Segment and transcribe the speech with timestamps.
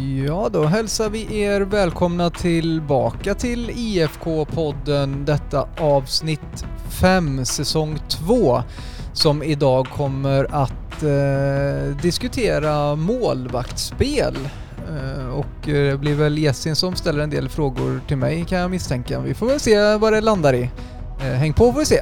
[0.00, 6.64] Ja, då hälsar vi er välkomna tillbaka till IFK-podden, detta avsnitt
[7.00, 8.62] 5, säsong 2,
[9.12, 14.36] som idag kommer att eh, diskutera målvaktsspel.
[14.88, 18.58] Eh, och eh, det blir väl Jessin som ställer en del frågor till mig kan
[18.58, 19.20] jag misstänka.
[19.20, 20.70] Vi får väl se vad det landar i.
[21.20, 22.00] Eh, häng på får vi se.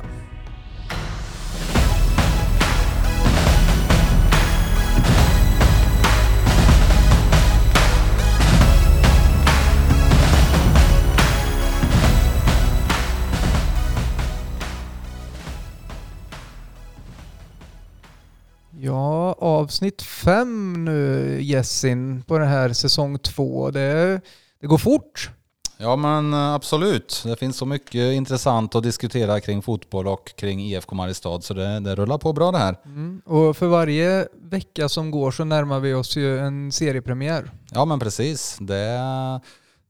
[19.78, 23.70] Avsnitt fem nu Jessin på den här säsong två.
[23.70, 24.20] Det,
[24.60, 25.30] det går fort.
[25.76, 27.22] Ja men eh, absolut.
[27.24, 31.80] Det finns så mycket intressant att diskutera kring fotboll och kring IFK Mariestad så det,
[31.80, 32.76] det rullar på bra det här.
[32.84, 33.22] Mm.
[33.24, 37.50] Och för varje vecka som går så närmar vi oss ju en seriepremiär.
[37.70, 38.56] Ja men precis.
[38.60, 38.98] Det,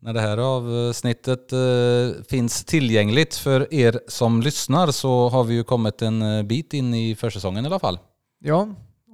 [0.00, 5.64] när det här avsnittet eh, finns tillgängligt för er som lyssnar så har vi ju
[5.64, 7.98] kommit en eh, bit in i försäsongen i alla fall.
[8.40, 8.68] Ja.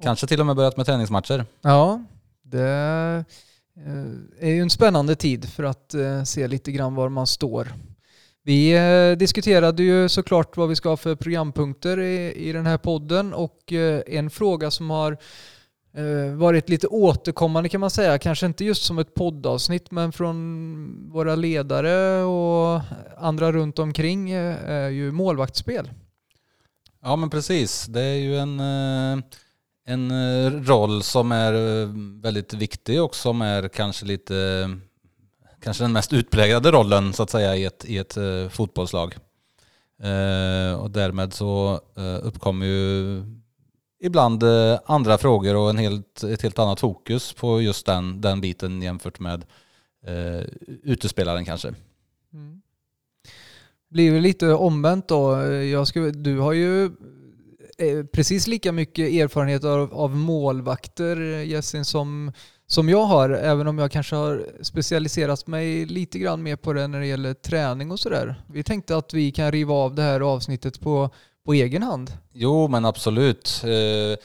[0.04, 1.44] Kanske till och med börjat med träningsmatcher.
[1.62, 2.02] Ja,
[2.42, 3.24] det
[4.40, 7.72] är ju en spännande tid för att se lite grann var man står.
[8.42, 8.74] Vi
[9.18, 13.72] diskuterade ju såklart vad vi ska ha för programpunkter i, i den här podden och
[14.06, 15.16] en fråga som har
[16.36, 21.34] varit lite återkommande kan man säga, kanske inte just som ett poddavsnitt men från våra
[21.34, 22.80] ledare och
[23.18, 25.90] andra runt omkring är ju målvaktsspel.
[27.02, 28.62] Ja men precis, det är ju en
[29.84, 31.88] en eh, roll som är eh,
[32.22, 34.70] väldigt viktig och som är kanske lite,
[35.60, 39.14] kanske den mest utpräglade rollen så att säga i ett, i ett eh, fotbollslag.
[40.78, 41.80] och därmed så
[42.22, 43.22] uppkommer ju
[44.00, 44.44] ibland
[44.86, 49.20] andra frågor och en helt, ett helt annat fokus på just den, den biten jämfört
[49.20, 49.44] med
[50.06, 50.44] eh,
[50.82, 51.74] utespelaren kanske.
[52.32, 52.62] Mm.
[53.90, 55.42] Blir det lite omvänt då.
[55.52, 56.90] Jag skulle, du har ju
[57.78, 62.32] Eh, precis lika mycket erfarenhet av, av målvakter, Jessin, som,
[62.66, 66.86] som jag har, även om jag kanske har specialiserat mig lite grann mer på det
[66.86, 68.42] när det gäller träning och sådär.
[68.46, 71.10] Vi tänkte att vi kan riva av det här avsnittet på,
[71.46, 72.12] på egen hand.
[72.32, 73.62] Jo, men absolut.
[73.64, 74.18] Eh,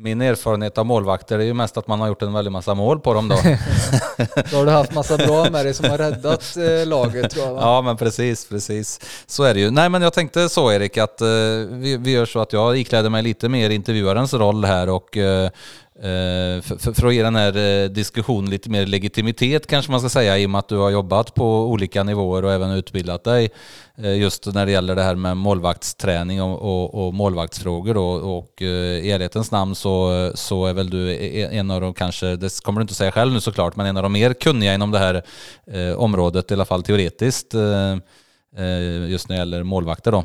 [0.00, 3.00] min erfarenhet av målvakter är ju mest att man har gjort en väldig massa mål
[3.00, 3.36] på dem då.
[4.50, 7.60] då har du haft massa bra med dig som har räddat laget tror jag va?
[7.62, 9.00] Ja men precis, precis.
[9.26, 9.70] Så är det ju.
[9.70, 11.22] Nej men jag tänkte så Erik att
[11.70, 15.18] vi, vi gör så att jag ikläder mig lite mer intervjuarens roll här och
[15.98, 20.08] Eh, för, för, att ge den här eh, diskussionen lite mer legitimitet kanske man ska
[20.08, 23.50] säga i och med att du har jobbat på olika nivåer och även utbildat dig
[23.96, 28.08] eh, just när det gäller det här med målvaktsträning och, och, och målvaktsfrågor då.
[28.10, 32.36] och i ärlighetens namn så, så är väl du e, e, en av de kanske,
[32.36, 34.90] det kommer du inte säga själv nu såklart, men en av de mer kunniga inom
[34.90, 35.22] det här
[35.96, 37.54] området, i alla fall teoretiskt,
[39.08, 40.24] just när det gäller målvakter då.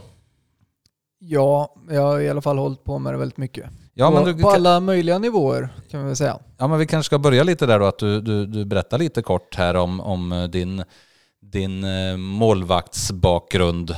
[1.20, 3.66] Ja, jag har i alla fall hållit på med det väldigt mycket.
[3.94, 6.40] Ja, på, du, på alla möjliga nivåer kan vi väl säga.
[6.58, 9.22] Ja, men vi kanske ska börja lite där då, att du, du, du berättar lite
[9.22, 10.84] kort här om, om din,
[11.42, 11.86] din
[12.20, 13.96] målvaktsbakgrund.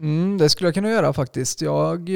[0.00, 1.62] Mm, det skulle jag kunna göra faktiskt.
[1.62, 2.08] Jag,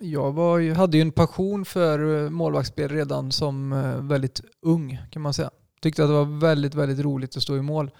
[0.00, 3.70] jag var, hade ju en passion för målvaktsspel redan som
[4.08, 5.50] väldigt ung kan man säga.
[5.82, 7.90] Tyckte att det var väldigt, väldigt roligt att stå i mål.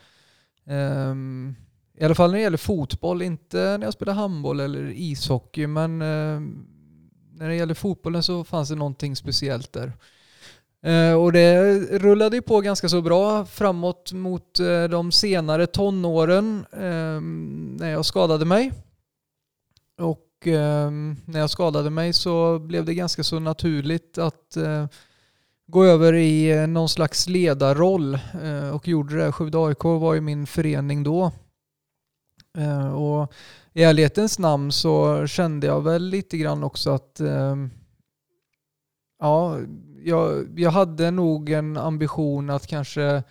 [1.98, 6.02] I alla fall när det gäller fotboll, inte när jag spelade handboll eller ishockey, men
[7.34, 9.92] när det gäller fotbollen så fanns det någonting speciellt där.
[10.84, 16.66] Eh, och det rullade ju på ganska så bra framåt mot eh, de senare tonåren
[16.72, 17.20] eh,
[17.80, 18.72] när jag skadade mig.
[19.98, 20.20] Och
[21.24, 24.56] när jag skadade mig så blev det ganska så naturligt att
[25.66, 28.18] gå över i någon slags ledarroll
[28.72, 29.32] och gjorde det.
[29.32, 31.32] Skövde AIK var ju min förening då.
[32.58, 33.32] Eh, och
[33.72, 37.56] i ärlighetens namn så kände jag väl lite grann också att eh,
[39.20, 39.58] ja,
[40.04, 43.22] jag, jag hade nog en ambition att kanske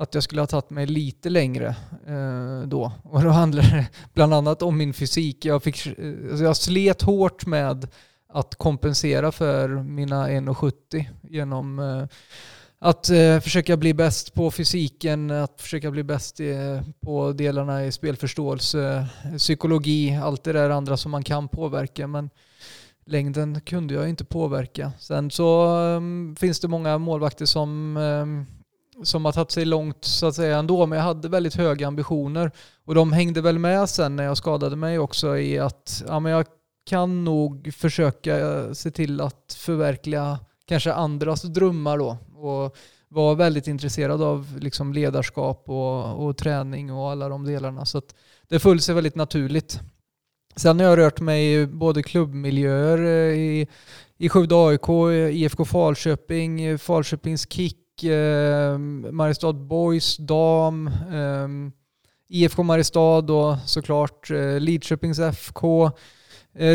[0.00, 2.92] att jag skulle ha tagit mig lite längre eh, då.
[3.02, 5.44] Och då handlade det bland annat om min fysik.
[5.44, 5.92] Jag, fick, eh,
[6.30, 7.88] alltså jag slet hårt med
[8.32, 12.06] att kompensera för mina 1,70 genom eh,
[12.82, 17.92] att eh, försöka bli bäst på fysiken, att försöka bli bäst i, på delarna i
[17.92, 19.06] spelförståelse,
[19.38, 22.06] psykologi, allt det där andra som man kan påverka.
[22.06, 22.30] Men
[23.06, 24.92] längden kunde jag inte påverka.
[24.98, 28.46] Sen så um, finns det många målvakter som, um,
[29.04, 32.50] som har tagit sig långt så att säga ändå, men jag hade väldigt höga ambitioner.
[32.84, 36.32] Och de hängde väl med sen när jag skadade mig också i att ja, men
[36.32, 36.46] jag
[36.86, 42.76] kan nog försöka eh, se till att förverkliga kanske andras drömmar då och
[43.08, 47.84] var väldigt intresserad av liksom ledarskap och, och träning och alla de delarna.
[47.84, 48.02] Så
[48.48, 49.80] det föll sig väldigt naturligt.
[50.56, 53.66] Sen har jag rört mig i både klubbmiljöer eh, i,
[54.18, 54.88] i Skövde AIK,
[55.32, 58.78] IFK Falköping, Falköpings Kick, eh,
[59.12, 61.48] Mariestad Boys, Dam, eh,
[62.28, 65.90] IFK Mariestad och såklart eh, Lidköpings FK,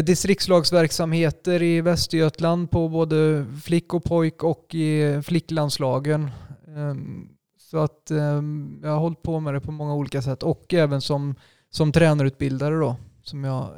[0.04, 6.32] distriktslagsverksamheter i Västergötland på både flick och pojk och i flicklandslagen.
[6.68, 10.74] Ehm, så att ehm, jag har hållit på med det på många olika sätt och
[10.74, 11.36] även som,
[11.70, 13.70] som tränarutbildare då, som jag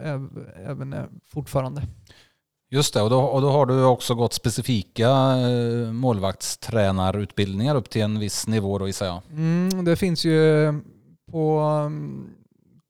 [0.66, 1.82] även är fortfarande.
[2.70, 8.02] Just det, och då, och då har du också gått specifika eh, målvaktstränarutbildningar upp till
[8.02, 9.22] en viss nivå då gissar jag?
[9.32, 10.74] Mm, det finns ju
[11.32, 11.62] på,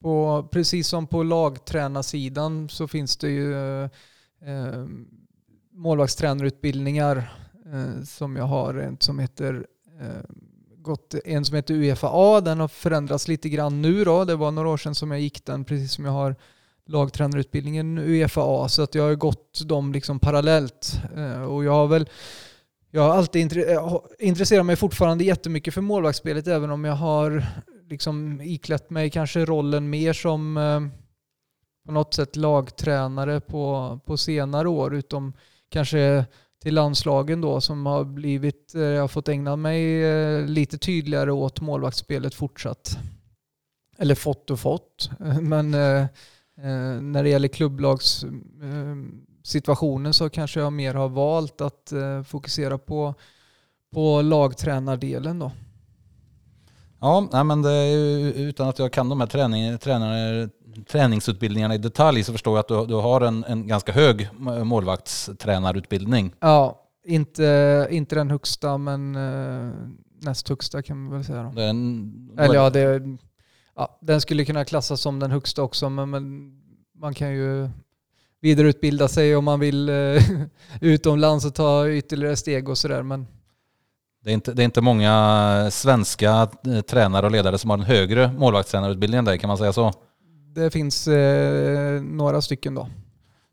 [0.01, 3.89] på, precis som på lagtränarsidan så finns det ju eh,
[4.45, 4.85] eh,
[5.71, 7.17] målvaktstränarutbildningar
[7.73, 9.67] eh, som jag har en som heter
[10.01, 10.35] eh,
[10.77, 12.41] gått en som heter UFA.
[12.41, 14.25] Den har förändrats lite grann nu då.
[14.25, 16.35] Det var några år sedan som jag gick den, precis som jag har
[16.85, 18.69] lagtränarutbildningen UFA.
[18.69, 21.01] Så att jag har gått dem liksom parallellt.
[21.15, 22.09] Eh, och jag har väl
[22.91, 23.53] jag har alltid
[24.19, 27.45] intresserat mig fortfarande jättemycket för målvaktsspelet även om jag har
[27.89, 30.81] liksom iklätt mig kanske rollen mer som eh,
[31.85, 35.33] på något sätt lagtränare på, på senare år, utom
[35.69, 36.25] kanske
[36.61, 41.31] till landslagen då som har blivit, eh, jag har fått ägna mig eh, lite tydligare
[41.31, 42.97] åt målvaktsspelet fortsatt.
[43.97, 45.09] Eller fått och fått,
[45.41, 45.71] men
[47.11, 51.93] när det gäller klubblagssituationen så kanske jag mer har valt att
[52.27, 53.13] fokusera på,
[53.93, 55.51] på lagtränardelen då.
[56.99, 57.93] Ja, nej, men det
[58.35, 60.49] utan att jag kan de här träning, tränar,
[60.83, 64.29] träningsutbildningarna i detalj så förstår jag att du, du har en, en ganska hög
[64.63, 66.33] målvaktstränarutbildning.
[66.39, 69.71] Ja, inte, inte den högsta men eh,
[70.21, 71.43] näst högsta kan man väl säga.
[71.43, 71.49] Då.
[71.49, 73.01] Den, Eller ja, det,
[73.75, 76.53] ja, den skulle kunna klassas som den högsta också men, men
[76.99, 77.69] man kan ju
[78.41, 80.23] vidareutbilda sig om man vill eh,
[80.81, 83.03] utomlands och ta ytterligare steg och sådär.
[83.03, 83.27] Men
[84.27, 87.83] det är, inte, det är inte många svenska eh, tränare och ledare som har en
[87.83, 89.93] högre målvaktstränarutbildning än dig, kan man säga så?
[90.55, 92.89] Det finns eh, några stycken då.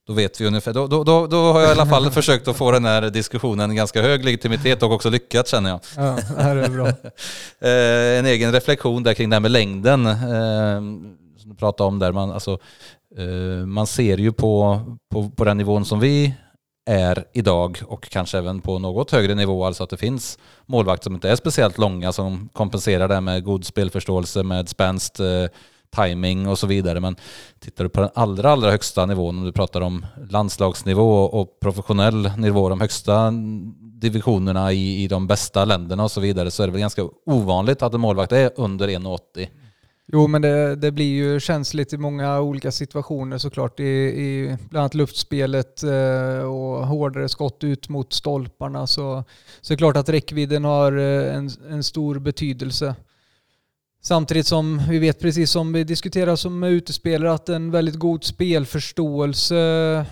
[0.06, 0.72] Då vet vi ungefär.
[0.72, 3.74] Då, då, då, då har jag i alla fall försökt att få den här diskussionen
[3.74, 5.80] ganska hög legitimitet och också lyckats känner jag.
[5.96, 6.86] Ja, det här är bra.
[7.60, 10.06] eh, en egen reflektion där kring det här med längden.
[10.06, 10.80] Eh,
[11.38, 12.12] som du pratade om där.
[12.12, 12.58] Man, alltså,
[13.66, 14.80] man ser ju på,
[15.12, 16.34] på, på den nivån som vi
[16.84, 21.14] är idag och kanske även på något högre nivå, alltså att det finns målvakter som
[21.14, 25.46] inte är speciellt långa som kompenserar det med god spelförståelse, med spänst, eh,
[25.96, 27.00] timing och så vidare.
[27.00, 27.16] Men
[27.60, 32.30] tittar du på den allra, allra högsta nivån, om du pratar om landslagsnivå och professionell
[32.36, 33.32] nivå, de högsta
[33.80, 37.82] divisionerna i, i de bästa länderna och så vidare, så är det väl ganska ovanligt
[37.82, 39.48] att en målvakt är under 1,80.
[40.12, 43.80] Jo, men det, det, blir ju känsligt i många olika situationer såklart.
[43.80, 48.86] I, i bland annat luftspelet eh, och hårdare skott ut mot stolparna.
[48.86, 49.24] Så,
[49.60, 52.94] så är det klart att räckvidden har eh, en, en stor betydelse.
[54.02, 59.54] Samtidigt som vi vet, precis som vi diskuterar som utespelare, att en väldigt god spelförståelse,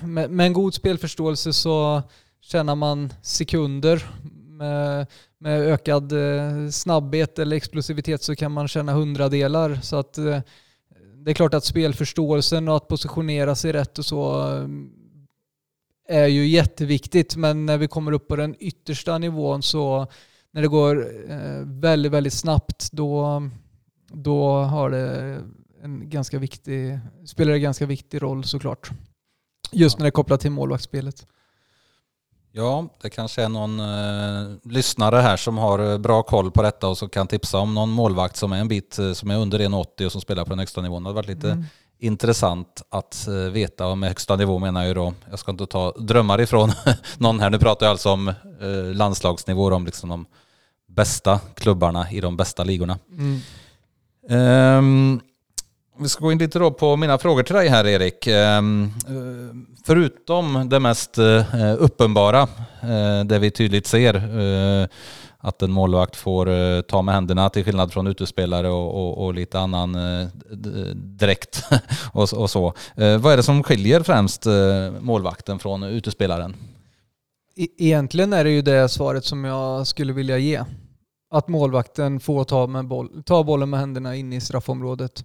[0.02, 2.02] med, med en god spelförståelse så
[2.40, 4.06] tjänar man sekunder.
[4.48, 5.06] Med,
[5.42, 9.78] med ökad eh, snabbhet eller explosivitet så kan man känna hundradelar.
[9.82, 10.40] Så att eh,
[11.14, 14.48] det är klart att spelförståelsen och att positionera sig rätt och så
[16.08, 17.36] eh, är ju jätteviktigt.
[17.36, 20.06] Men när vi kommer upp på den yttersta nivån så
[20.52, 21.08] när det går
[21.80, 23.42] väldigt, väldigt snabbt då,
[24.08, 25.40] då har det
[25.82, 28.90] en ganska viktig, spelar det ganska viktig roll såklart.
[29.72, 31.26] Just när det är kopplat till målvaktsspelet.
[32.54, 36.88] Ja, det kanske är någon eh, lyssnare här som har eh, bra koll på detta
[36.88, 39.58] och som kan tipsa om någon målvakt som är en bit eh, som är under
[39.58, 41.02] 1,80 och som spelar på den högsta nivån.
[41.02, 41.64] Det hade varit lite mm.
[41.98, 43.86] intressant att eh, veta.
[43.86, 46.72] Och med högsta nivå menar jag ju då, jag ska inte ta drömmar ifrån
[47.18, 47.50] någon här.
[47.50, 50.26] Nu pratar jag alltså om eh, landslagsnivå, om liksom de
[50.88, 52.98] bästa klubbarna i de bästa ligorna.
[53.10, 53.40] Mm.
[54.78, 55.20] Um,
[55.98, 58.26] vi ska gå in lite då på mina frågor till dig här Erik.
[58.26, 58.92] Ehm,
[59.84, 61.44] förutom det mest eh,
[61.78, 62.42] uppenbara,
[62.82, 64.88] eh, det vi tydligt ser, eh,
[65.38, 69.58] att en målvakt får ta med händerna till skillnad från utespelare och, och, och lite
[69.58, 69.96] annan
[70.94, 71.64] dräkt
[72.12, 72.74] och, och, så.
[72.94, 74.46] Vad är det som skiljer främst
[75.00, 76.56] målvakten från utespelaren?
[77.56, 80.64] E-, egentligen är det ju det svaret som jag skulle vilja ge.
[81.30, 85.24] Att målvakten får ta, med boll, ta bollen med händerna in i straffområdet.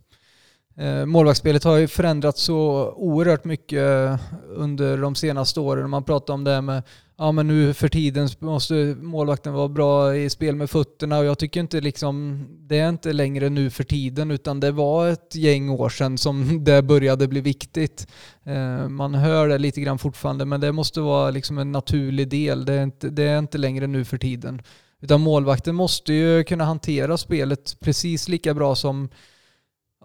[0.80, 5.90] Eh, målvaktsspelet har ju förändrats så oerhört mycket eh, under de senaste åren.
[5.90, 6.84] Man pratar om det här med
[7.18, 11.38] ja men nu för tiden måste målvakten vara bra i spel med fötterna och jag
[11.40, 15.70] tycker inte liksom det är inte längre nu för tiden utan det var ett gäng
[15.70, 18.08] år sedan som det började bli viktigt.
[18.44, 22.66] Eh, man hör det lite grann fortfarande men det måste vara liksom en naturlig del.
[22.66, 24.62] Det är inte, det är inte längre nu för tiden.
[25.02, 29.10] Utan målvakten måste ju kunna hantera spelet precis lika bra som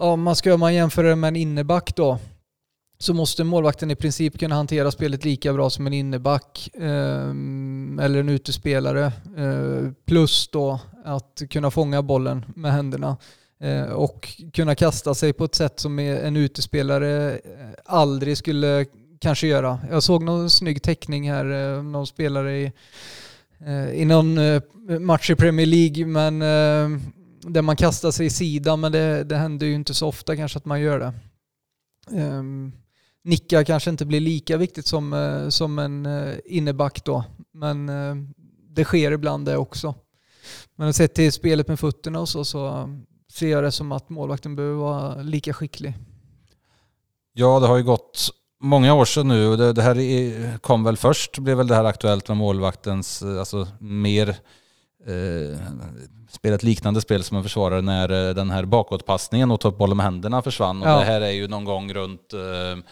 [0.00, 2.18] Ja, man ska man jämföra med en inneback då
[2.98, 7.30] så måste målvakten i princip kunna hantera spelet lika bra som en inneback eh,
[8.00, 9.04] eller en utespelare.
[9.36, 13.16] Eh, plus då att kunna fånga bollen med händerna
[13.60, 17.38] eh, och kunna kasta sig på ett sätt som en utespelare eh,
[17.84, 18.86] aldrig skulle
[19.20, 19.78] kanske göra.
[19.90, 22.72] Jag såg någon snygg teckning här, eh, någon spelare i,
[23.66, 24.38] eh, i någon
[25.00, 26.42] match i Premier League men
[27.42, 30.58] där man kastar sig i sidan men det, det händer ju inte så ofta kanske
[30.58, 31.12] att man gör det.
[32.10, 32.72] Ehm, um,
[33.24, 37.88] nicka kanske inte blir lika viktigt som, uh, som en eh, uh, inneback då, men
[37.88, 38.16] uh,
[38.68, 39.94] det sker ibland det också.
[40.76, 42.88] Men sett till spelet med fötterna och så, så
[43.32, 45.94] ser jag det som att målvakten behöver vara lika skicklig.
[47.32, 48.30] Ja, det har ju gått
[48.60, 49.56] många år sedan nu.
[49.56, 54.36] Det, det här kom väl först, blev väl det här aktuellt med målvaktens, alltså mer
[55.06, 55.58] eh,
[56.32, 59.78] spela ett liknande spel som en försvarare när eh, den här bakåtpassningen och ta upp
[59.78, 60.82] bollen med händerna försvann.
[60.82, 62.84] Och det här är ju någon gång runt, eh,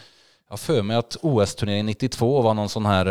[0.50, 3.07] jag för mig att OS-turneringen 92 var någon sån här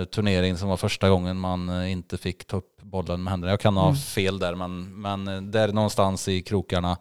[0.00, 3.52] eh, turnering som var första gången man inte fick ta upp bollen med händerna.
[3.52, 3.96] Jag kan ha mm.
[3.96, 6.96] fel där men, men där någonstans i krokarna.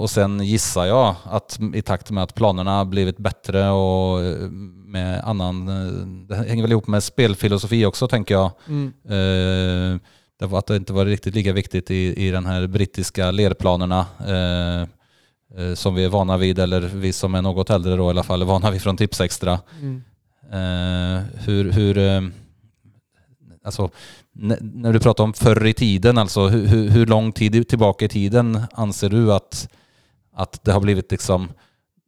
[0.00, 4.20] Och sen gissar jag att i takt med att planerna blivit bättre och
[4.86, 5.66] med annan,
[6.28, 8.50] det hänger väl ihop med spelfilosofi också tänker jag.
[8.68, 10.00] Mm
[10.42, 14.82] Därför att det inte var riktigt lika viktigt i, i den här brittiska lerplanerna eh,
[15.58, 18.22] eh, som vi är vana vid, eller vi som är något äldre då i alla
[18.22, 19.60] fall är vana vid från Tipsextra.
[19.80, 20.02] Mm.
[20.52, 22.20] Eh, hur, hur eh,
[23.64, 23.90] alltså,
[24.60, 28.60] när du pratar om förr i tiden, alltså hur, hur lång tid tillbaka i tiden
[28.72, 29.68] anser du att,
[30.34, 31.48] att det har blivit liksom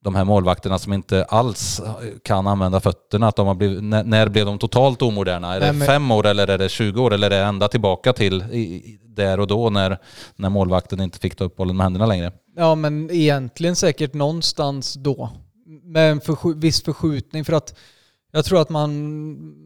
[0.04, 1.80] de här målvakterna som inte alls
[2.22, 5.54] kan använda fötterna, att de har blivit, när, när blev de totalt omoderna?
[5.54, 8.12] Är Nej, det fem år eller är det 20 år eller är det ända tillbaka
[8.12, 9.98] till i, där och då när,
[10.36, 12.32] när målvakten inte fick ta upp bollen med händerna längre?
[12.56, 15.30] Ja men egentligen säkert någonstans då.
[15.82, 17.74] Med en försk viss förskjutning för att
[18.34, 18.92] jag tror att man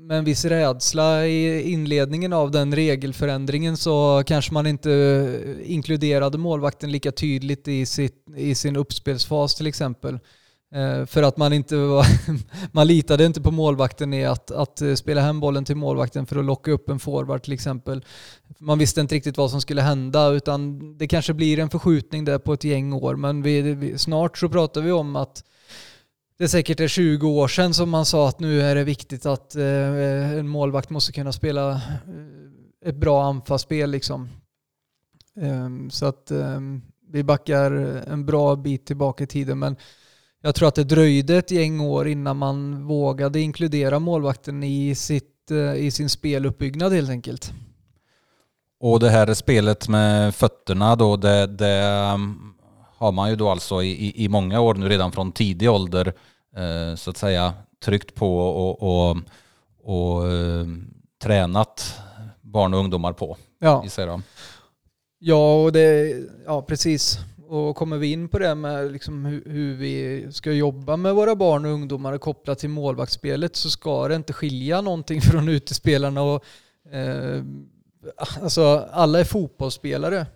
[0.06, 6.92] med en viss rädsla i inledningen av den regelförändringen så kanske man inte inkluderade målvakten
[6.92, 10.18] lika tydligt i, sitt, i sin uppspelsfas till exempel.
[10.74, 12.06] Eh, för att man inte var,
[12.72, 16.44] man litade inte på målvakten i att, att spela hem bollen till målvakten för att
[16.44, 18.04] locka upp en forward till exempel.
[18.58, 22.38] Man visste inte riktigt vad som skulle hända utan det kanske blir en förskjutning där
[22.38, 25.42] på ett gäng år men vi, vi, snart så pratar vi om att
[26.38, 29.26] det är säkert är 20 år sedan som man sa att nu är det viktigt
[29.26, 31.78] att eh, en målvakt måste kunna spela eh,
[32.84, 34.28] ett bra anfallsspel liksom.
[35.40, 37.70] Ehm, så att ehm, vi backar
[38.08, 39.76] en bra bit tillbaka i tiden men
[40.42, 45.50] jag tror att det dröjde ett gäng år innan man vågade inkludera målvakten i, sitt,
[45.50, 47.52] eh, i sin speluppbyggnad helt enkelt.
[48.80, 52.54] Och det här spelet med fötterna då, det, det ehm,
[52.98, 56.12] har man ju då alltså i, i många år nu redan från tidig ålder
[56.56, 59.16] eh, så att säga tryckt på och, och,
[59.82, 60.66] och eh,
[61.22, 61.94] tränat
[62.40, 63.36] barn och ungdomar på.
[63.58, 63.82] Ja,
[65.18, 67.18] ja, och det, ja precis.
[67.48, 71.36] Och kommer vi in på det med liksom hur, hur, vi ska jobba med våra
[71.36, 76.22] barn och ungdomar kopplat till målvaktsspelet så ska det inte skilja någonting från utespelarna.
[76.22, 76.44] Och,
[76.92, 77.42] eh,
[78.42, 80.26] alltså, alla är fotbollsspelare.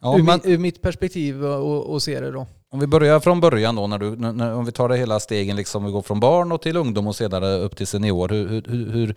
[0.00, 2.46] Ja, ur, men, ur mitt perspektiv och, och se det då.
[2.70, 5.56] Om vi börjar från början då, när du, när, om vi tar det hela stegen,
[5.56, 8.28] liksom, vi går från barn och till ungdom och sedan upp till senior.
[8.28, 8.62] Hur, hur,
[8.92, 9.14] hur,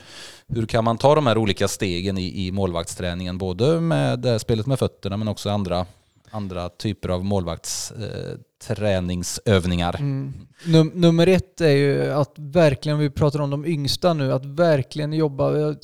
[0.47, 3.38] hur kan man ta de här olika stegen i, i målvaktsträningen?
[3.38, 5.85] Både med spelet med fötterna men också andra,
[6.29, 9.95] andra typer av målvaktsträningsövningar.
[9.95, 10.33] Eh, mm.
[10.65, 15.13] Num nummer ett är ju att verkligen, vi pratar om de yngsta nu, att verkligen
[15.13, 15.75] jobba,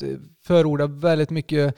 [0.46, 1.76] förorda väldigt mycket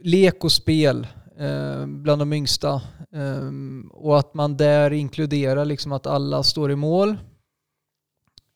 [0.00, 2.82] lek och spel Eh, Ehm, bland de yngsta.
[3.12, 7.16] Ehm, och att man där inkluderar liksom att alla står i mål.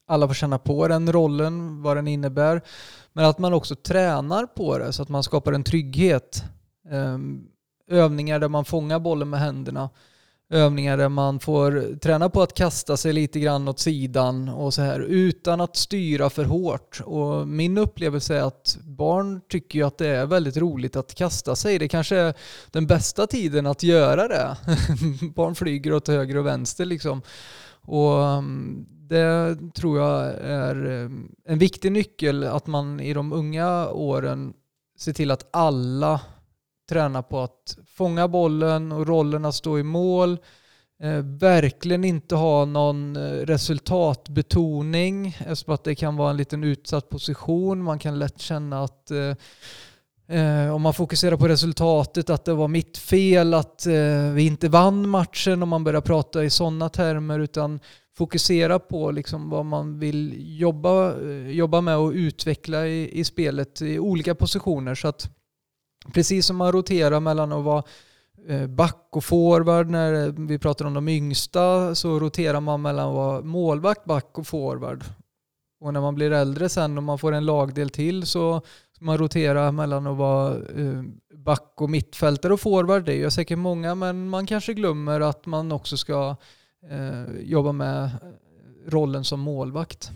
[0.07, 2.63] Alla får känna på den rollen, vad den innebär.
[3.13, 6.45] Men att man också tränar på det så att man skapar en trygghet.
[6.91, 7.49] Ehm,
[7.91, 9.91] övningar där man fångar bollen med händerna
[10.51, 14.83] övningar där man får träna på att kasta sig lite grann åt sidan och så
[14.83, 17.01] här utan att styra för hårt.
[17.05, 21.57] Och min upplevelse är att barn tycker ju att det är väldigt roligt att kasta
[21.57, 21.79] sig.
[21.79, 22.35] Det kanske är
[22.71, 24.57] den bästa tiden att göra det.
[25.35, 27.23] barn flyger åt höger och vänster liksom.
[27.81, 33.89] Och mm, det tror jag är mm, en viktig nyckel att man i de unga
[33.89, 34.53] åren
[34.99, 36.21] ser till att alla
[36.89, 40.39] tränar på att fånga bollen och rollen att stå i mål.
[41.03, 47.09] Eh, verkligen inte ha någon eh, resultatbetoning eftersom att det kan vara en liten utsatt
[47.09, 47.83] position.
[47.83, 52.69] Man kan lätt känna att eh, eh om man fokuserar på resultatet, att det var
[52.69, 57.39] mitt fel, att eh, vi inte vann matchen om man börjar prata i sådana termer
[57.39, 57.81] utan
[58.19, 63.83] fokusera på liksom vad man vill jobba, eh, jobba med och utveckla i, i spelet
[63.83, 64.95] i olika positioner.
[64.95, 65.38] Så att
[66.15, 67.83] precis som man roterar mellan att vara
[68.49, 73.15] eh, back och forward när vi pratar om de yngsta så roterar man mellan att
[73.15, 75.05] vara målvakt, back och forward.
[75.81, 78.61] Och när man blir äldre sen och man får en lagdel till så
[78.93, 81.03] ska man rotera mellan att vara eh,
[81.35, 83.05] back och mittfältare och forward.
[83.05, 86.37] Det gör säkert många men man kanske glömmer att man också ska
[86.91, 88.11] eh, jobba med
[88.87, 90.11] rollen som målvakt.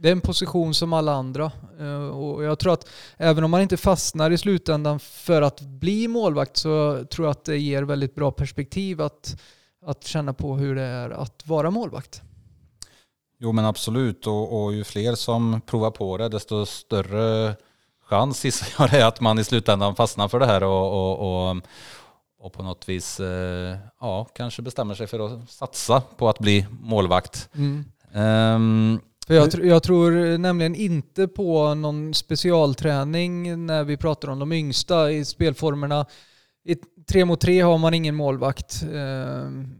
[0.00, 1.52] Det är en position som alla andra.
[1.80, 6.08] Eh, och jag tror att även om man inte fastnar i slutändan för att bli
[6.08, 9.40] målvakt så tror jag att det ger väldigt bra perspektiv att,
[9.86, 12.22] att känna på hur det är att vara målvakt.
[13.40, 17.54] Jo men absolut och, och ju fler som provar på det desto större
[18.04, 21.48] chans gissar jag det är att man i slutändan fastnar för det här och, och,
[21.50, 21.56] och,
[22.40, 26.66] och på något vis eh, ja, kanske bestämmer sig för att satsa på att bli
[26.80, 27.48] målvakt.
[27.54, 27.84] Mm.
[28.14, 34.38] Um, för jag, tr jag, tror nämligen inte på någon specialträning när vi pratar om
[34.38, 36.06] de yngsta i spelformerna.
[36.64, 36.76] I
[37.08, 38.82] tre mot tre har man ingen målvakt.
[38.94, 39.74] Ehm,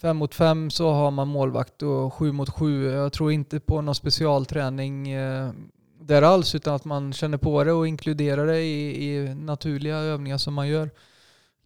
[0.00, 2.84] fem mot fem så har man målvakt och sju mot sju.
[2.84, 5.50] Jag tror inte på någon specialträning eh,
[6.00, 10.38] där alls utan att man känner på det och inkluderar det i, i naturliga övningar
[10.38, 10.90] som man gör.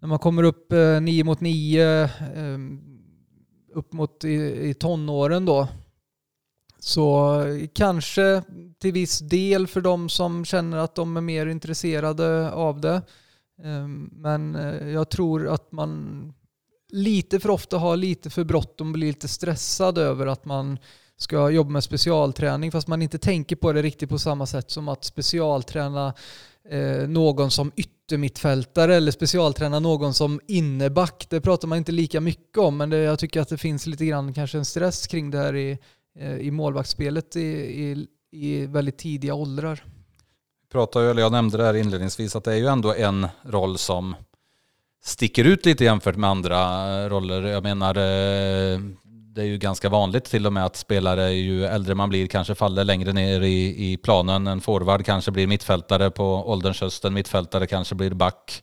[0.00, 2.80] När man kommer upp eh, nio mot nio, ehm,
[3.74, 5.68] upp mot i, i tonåren då,
[6.80, 7.42] så
[7.74, 8.42] kanske
[8.80, 13.02] till viss del för de som känner att de är mer intresserade av det.
[13.64, 16.32] Ehm, men eh, jag tror att man
[16.92, 20.78] lite för ofta har lite för bråttom och blir lite stressad över att man
[21.16, 24.88] ska jobba med specialträning fast man inte tänker på det riktigt på samma sätt som
[24.88, 26.14] att specialträna
[26.70, 31.26] eh, någon som yttermittfältare eller specialträna någon som inneback.
[31.30, 34.06] Det pratar man inte lika mycket om men det, jag tycker att det finns lite
[34.06, 35.78] grann kanske en stress kring det här i
[36.18, 39.84] Eh, i målvaktsspelet i, i, i väldigt tidiga åldrar.
[40.72, 44.14] Pratar, eller jag nämnde det här inledningsvis att det är ju ändå en roll som
[45.02, 46.58] sticker ut lite jämfört med andra
[47.02, 47.42] eh, roller.
[47.42, 48.80] Jag menar, eh,
[49.34, 52.54] det är ju ganska vanligt till och med att spelare ju äldre man blir kanske
[52.54, 54.46] faller längre ner i, i planen.
[54.46, 58.62] En forward kanske blir mittfältare på ålderns höst, en mittfältare kanske blir back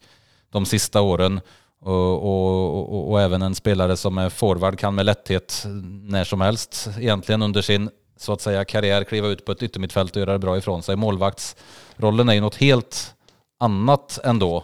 [0.50, 1.42] de sista åren.
[1.82, 5.64] Och, och, och, och, även en spelare som är forward kan med lätthet
[6.04, 10.16] när som helst egentligen under sin så att säga karriär kliva ut på ett yttermittfält
[10.16, 10.96] och göra det bra ifrån sig.
[10.96, 13.16] Målvaktsrollen är ju något helt
[13.60, 14.58] annat ändå.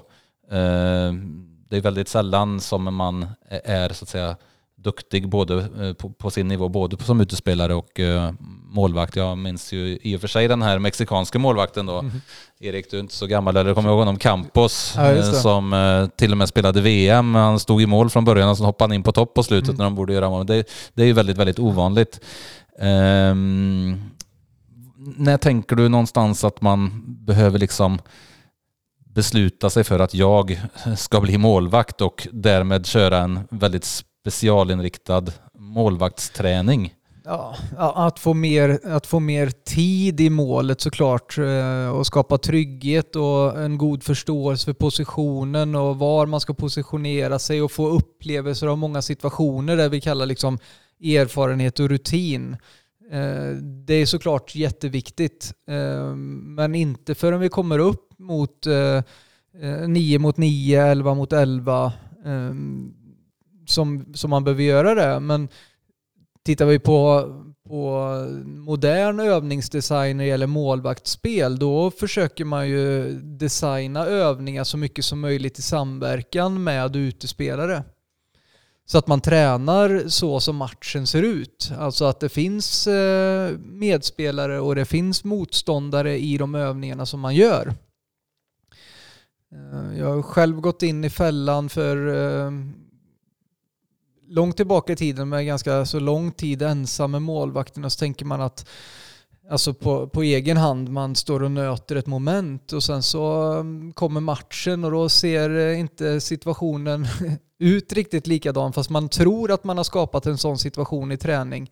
[0.52, 1.14] Eh,
[1.70, 4.36] det är väldigt sällan som man är så att säga
[4.84, 8.32] duktig både eh, på, på, sin nivå, både som utespelare och uh,
[8.72, 9.16] målvakt.
[9.16, 12.00] Jag minns ju i och för sig den här mexikanska målvakten då.
[12.00, 12.12] Mm.
[12.60, 14.18] Erik, du är inte så gammal, eller kommer ihåg honom?
[14.18, 17.36] Campos, ja, uh, som uh, till och med spelade VM.
[17.36, 19.70] Han stod i mål från början och så hoppade han in på topp på slutet
[19.70, 19.78] mm.
[19.78, 20.46] när de borde göra mål.
[20.46, 22.20] Det, det är ju väldigt, väldigt ovanligt.
[22.80, 24.02] Um,
[25.18, 28.00] när tänker du någonstans att man behöver liksom
[29.14, 30.62] besluta sig för att jag
[30.98, 33.86] ska bli målvakt och därmed köra en väldigt
[34.24, 36.94] specialinriktad målvaktsträning.
[37.26, 43.16] Ja, att få, mer, att få mer tid i målet såklart eh, och skapa trygghet
[43.16, 48.68] och en god förståelse för positionen och var man ska positionera sig och få upplevelser
[48.68, 50.60] av många situationer där vi kallar liksom
[51.04, 52.58] erfarenhet och rutin.
[53.12, 53.50] Eh,
[53.86, 58.68] det är såklart jätteviktigt eh, men inte förrän vi kommer upp mot
[59.88, 61.94] 9 mot 9, 11 mot 11
[63.66, 65.20] som, som man behöver göra det.
[65.20, 65.50] Men
[66.46, 67.30] tittar vi på,
[67.68, 68.10] på
[68.46, 75.20] modern övningsdesign när det gäller målvaktsspel, då försöker man ju designa övningar så mycket som
[75.20, 77.84] möjligt i samverkan med utespelare.
[78.86, 81.72] Så att man tränar så som matchen ser ut.
[81.78, 87.36] Alltså att det finns eh, medspelare och det finns motståndare i de övningarna som man
[87.36, 87.74] gör.
[89.54, 92.52] Eh, jag har själv gått in i fällan för eh,
[94.34, 98.26] långt tillbaka i tiden med ganska så lång tid ensam med målvakten och så tänker
[98.26, 98.70] man att
[99.50, 103.94] alltså på, på egen hand man står och nöter ett moment och sen så mm,
[103.94, 107.08] kommer matchen och då ser eh, inte situationen
[107.60, 111.72] ut riktigt likadan fast man tror att man har skapat en sån situation i träning.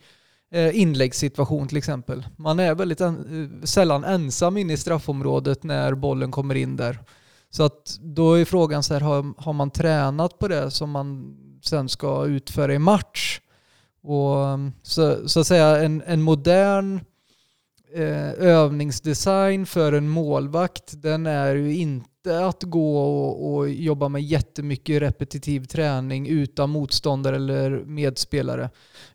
[0.54, 2.26] Eh, inläggssituation till exempel.
[2.36, 3.16] Man är väldigt en,
[3.62, 7.00] eh, sällan ensam inne i straffområdet när bollen kommer in där.
[7.50, 11.38] Så att då är frågan så här, har, har man tränat på det som man
[11.66, 13.42] sen ska utföra i match?
[14.04, 17.00] Och mm, så, så att säga en, en modern
[17.94, 24.22] eh, övningsdesign för en målvakt, den är ju inte att gå och, och, jobba med
[24.22, 28.70] jättemycket repetitiv träning utan motståndare eller medspelare.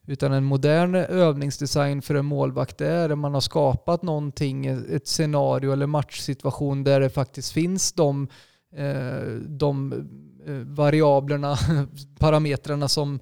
[0.07, 5.73] Utan en modern övningsdesign för en målvakt är att man har skapat någonting, ett scenario
[5.73, 8.29] eller matchsituation där det faktiskt finns de,
[8.77, 9.93] Eh, de
[10.47, 11.59] eh, variablerna,
[12.19, 13.21] parametrarna som,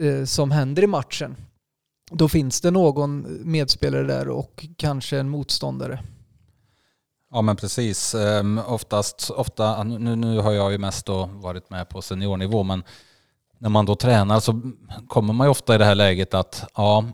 [0.00, 1.36] eh, som händer i matchen.
[2.10, 6.02] Då finns det någon medspelare där och kanske en motståndare.
[7.32, 8.14] Ja men precis.
[8.14, 12.82] Ehm, oftast, ofta, nu, nu har jag ju mest då varit med på seniornivå men
[13.58, 14.60] när man då tränar så
[15.08, 17.04] kommer man ju ofta i det här läget att ja,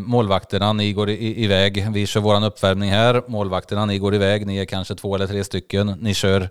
[0.00, 4.64] målvakterna, ni går iväg, vi kör våran uppvärmning här, målvakterna, ni går iväg, ni är
[4.64, 6.50] kanske två eller tre stycken, ni kör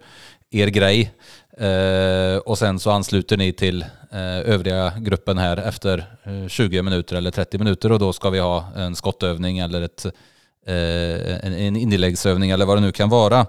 [0.52, 1.12] er grej
[1.58, 3.82] eh, och sen så ansluter ni till
[4.12, 8.40] eh, övriga gruppen här efter eh, 20 minuter eller 30 minuter och då ska vi
[8.40, 10.06] ha en skottövning eller ett,
[10.68, 13.40] eh, en, en inläggsövning eller vad det nu kan vara.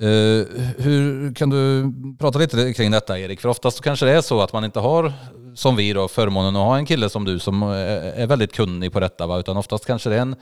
[0.00, 0.46] Eh,
[0.78, 3.40] hur kan du prata lite kring detta Erik?
[3.40, 5.12] För oftast kanske det är så att man inte har,
[5.54, 9.00] som vi då, förmånen att ha en kille som du som är väldigt kunnig på
[9.00, 9.26] detta.
[9.26, 9.38] Va?
[9.38, 10.36] Utan oftast kanske det är en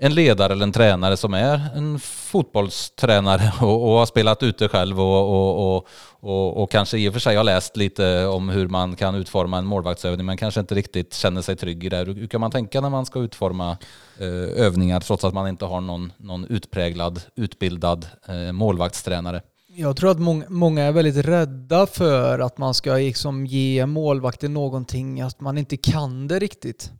[0.00, 5.00] en ledare eller en tränare som är en fotbollstränare och, och har spelat ute själv
[5.00, 5.86] och, och,
[6.20, 9.58] och, och, kanske i och för sig har läst lite om hur man kan utforma
[9.58, 11.96] en målvaktsövning men kanske inte riktigt känner sig trygg i det.
[11.96, 13.76] Hur kan man tänka när man ska utforma
[14.18, 19.42] eh, övningar trots att man inte har någon, någon utpräglad, utbildad eh, målvaktstränare?
[19.76, 24.54] Jag tror att många, många är väldigt rädda för att man ska liksom ge målvakten
[24.54, 26.92] någonting, att man inte kan det riktigt.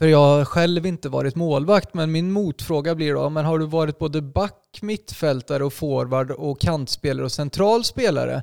[0.00, 3.66] För jag har själv inte varit målvakt, men min motfråga blir då, men har du
[3.66, 8.42] varit både back, mittfältare och forward och kantspelare och central spelare?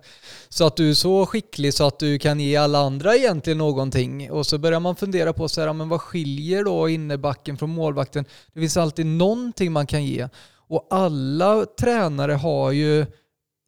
[0.49, 4.31] Så att du är så skicklig så att du kan ge alla andra egentligen någonting.
[4.31, 8.25] Och så börjar man fundera på så här, men vad skiljer då innebacken från målvakten?
[8.53, 10.29] Det finns alltid någonting man kan ge.
[10.67, 13.05] Och alla tränare har ju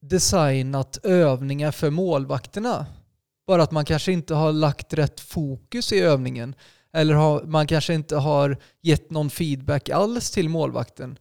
[0.02, 2.86] designat övningar för målvakterna.
[3.48, 6.56] Bara att man kanske inte har lagt rätt fokus i övningen.
[6.94, 11.18] Eller har, man kanske inte har gett någon feedback alls till målvakten.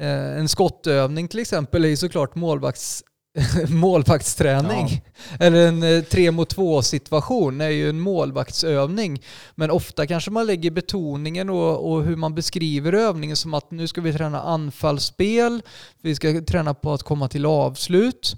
[0.00, 3.04] Eh, en skottövning till exempel är ju såklart målvakts,
[3.68, 4.86] målvaktsträning.
[4.88, 5.46] Ja.
[5.46, 9.22] Eller en eh, tre mot två situation är ju en målvaktsövning.
[9.54, 13.86] Men ofta kanske man lägger betoningen och, och, hur man beskriver övningen som att nu
[13.86, 15.62] ska vi träna anfallsspel,
[16.02, 18.36] vi ska träna på att komma till avslut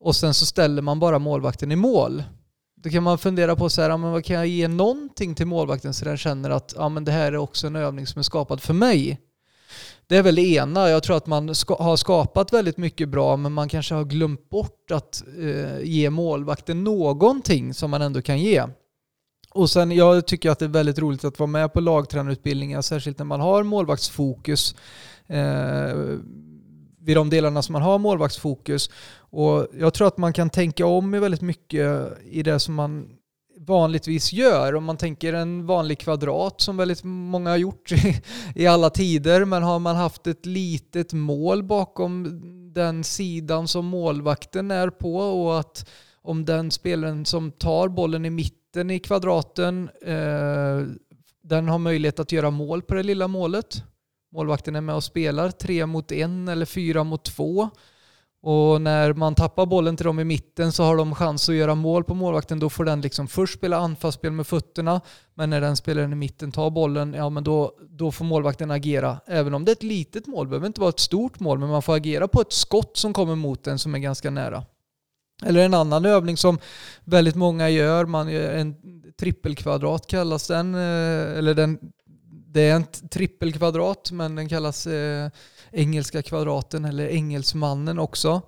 [0.00, 2.22] och sen så ställer man bara målvakten i mål.
[2.82, 5.94] Då kan man fundera på så här, men vad kan jag ge någonting till målvakten
[5.94, 8.60] så den känner att ja, men det här är också en övning som är skapad
[8.60, 9.20] för mig.
[10.06, 10.88] Det är väl det ena.
[10.88, 14.48] Jag tror att man ska, har skapat väldigt mycket bra men man kanske har glömt
[14.48, 18.64] bort att eh, ge målvakten någonting som man ändå kan ge.
[19.50, 23.18] Och sen, jag tycker att det är väldigt roligt att vara med på lagtränarutbildningar, särskilt
[23.18, 24.74] när man har målvaktsfokus.
[25.26, 25.94] Eh,
[27.02, 28.90] vid de delarna som man har målvaktsfokus.
[29.14, 33.08] Och jag tror att man kan tänka om i väldigt mycket i det som man
[33.66, 34.74] vanligtvis gör.
[34.74, 37.92] Om man tänker en vanlig kvadrat som väldigt många har gjort
[38.54, 42.40] i alla tider, men har man haft ett litet mål bakom
[42.74, 45.88] den sidan som målvakten är på och att
[46.22, 50.80] om den spelaren som tar bollen i mitten i kvadraten, eh,
[51.42, 53.82] den har möjlighet att göra mål på det lilla målet
[54.32, 57.70] målvakten är med och spelar tre mot en eller fyra mot två.
[58.42, 61.74] Och när man tappar bollen till dem i mitten så har de chans att göra
[61.74, 62.58] mål på målvakten.
[62.58, 65.00] Då får den liksom först spela anfallsspel med fötterna,
[65.34, 69.20] men när den spelaren i mitten tar bollen, ja men då, då får målvakten agera.
[69.26, 71.68] Även om det är ett litet mål, det behöver inte vara ett stort mål, men
[71.68, 74.64] man får agera på ett skott som kommer mot en som är ganska nära.
[75.44, 76.58] Eller en annan övning som
[77.04, 78.74] väldigt många gör, man gör en
[79.20, 81.78] trippelkvadrat kallas den, eh, eller den
[82.52, 85.30] det är en trippelkvadrat men den kallas eh,
[85.70, 88.42] engelska kvadraten eller engelsmannen också.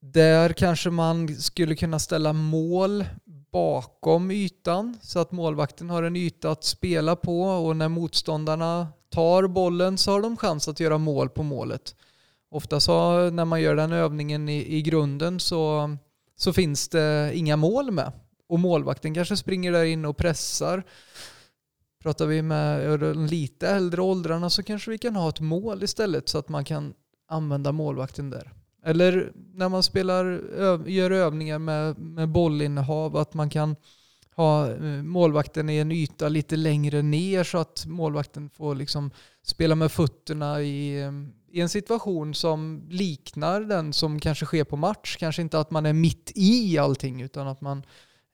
[0.00, 3.04] Där kanske man skulle kunna ställa mål
[3.52, 9.46] bakom ytan så att målvakten har en yta att spela på och när motståndarna tar
[9.46, 11.94] bollen så har de chans att göra mål på målet.
[12.50, 15.96] Ofta så när man gör den övningen i, i grunden så,
[16.36, 18.12] så finns det inga mål med.
[18.48, 20.84] och målvakten kanske springer där inne och pressar.
[22.04, 26.28] Pratar vi med de lite äldre åldrarna så kanske vi kan ha ett mål istället
[26.28, 26.94] så att man kan
[27.28, 28.52] använda målvakten där.
[28.84, 30.24] Eller när man spelar,
[30.88, 33.76] gör övningar med, med bollinnehav, att man kan
[34.36, 39.10] ha eh, målvakten i en yta lite längre ner så att målvakten får liksom
[39.42, 41.12] spela med fötterna i, eh,
[41.50, 45.16] i en situation som liknar den som kanske sker på match.
[45.16, 47.82] Kanske inte att man är mitt i allting utan att man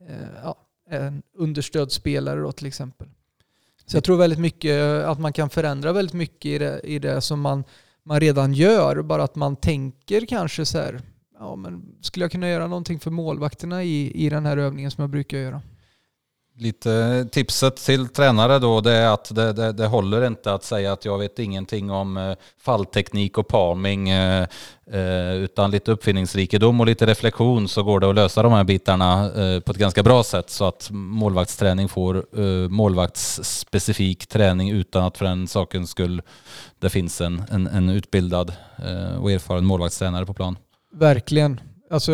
[0.08, 0.56] eh, ja,
[0.88, 3.08] är en understödsspelare då till exempel.
[3.90, 7.20] Så jag tror väldigt mycket att man kan förändra väldigt mycket i det, i det
[7.20, 7.64] som man,
[8.04, 9.02] man redan gör.
[9.02, 11.00] Bara att man tänker kanske så här,
[11.38, 15.02] ja men skulle jag kunna göra någonting för målvakterna i, i den här övningen som
[15.02, 15.62] jag brukar göra?
[16.60, 20.92] Lite tipset till tränare då det är att det, det, det, håller inte att säga
[20.92, 24.46] att jag vet ingenting om eh, fallteknik och palming eh,
[24.92, 29.30] eh, utan lite uppfinningsrikedom och lite reflektion så går det att lösa de här bitarna
[29.64, 32.26] på ett ganska bra sätt så att målvaktsträning får
[32.68, 36.22] målvaktsspecifik träning utan att för den sakens skull
[36.78, 38.52] det finns en, en, en utbildad
[39.20, 40.58] och erfaren målvaktstränare på plan.
[40.92, 41.60] Verkligen.
[41.90, 42.12] Alltså,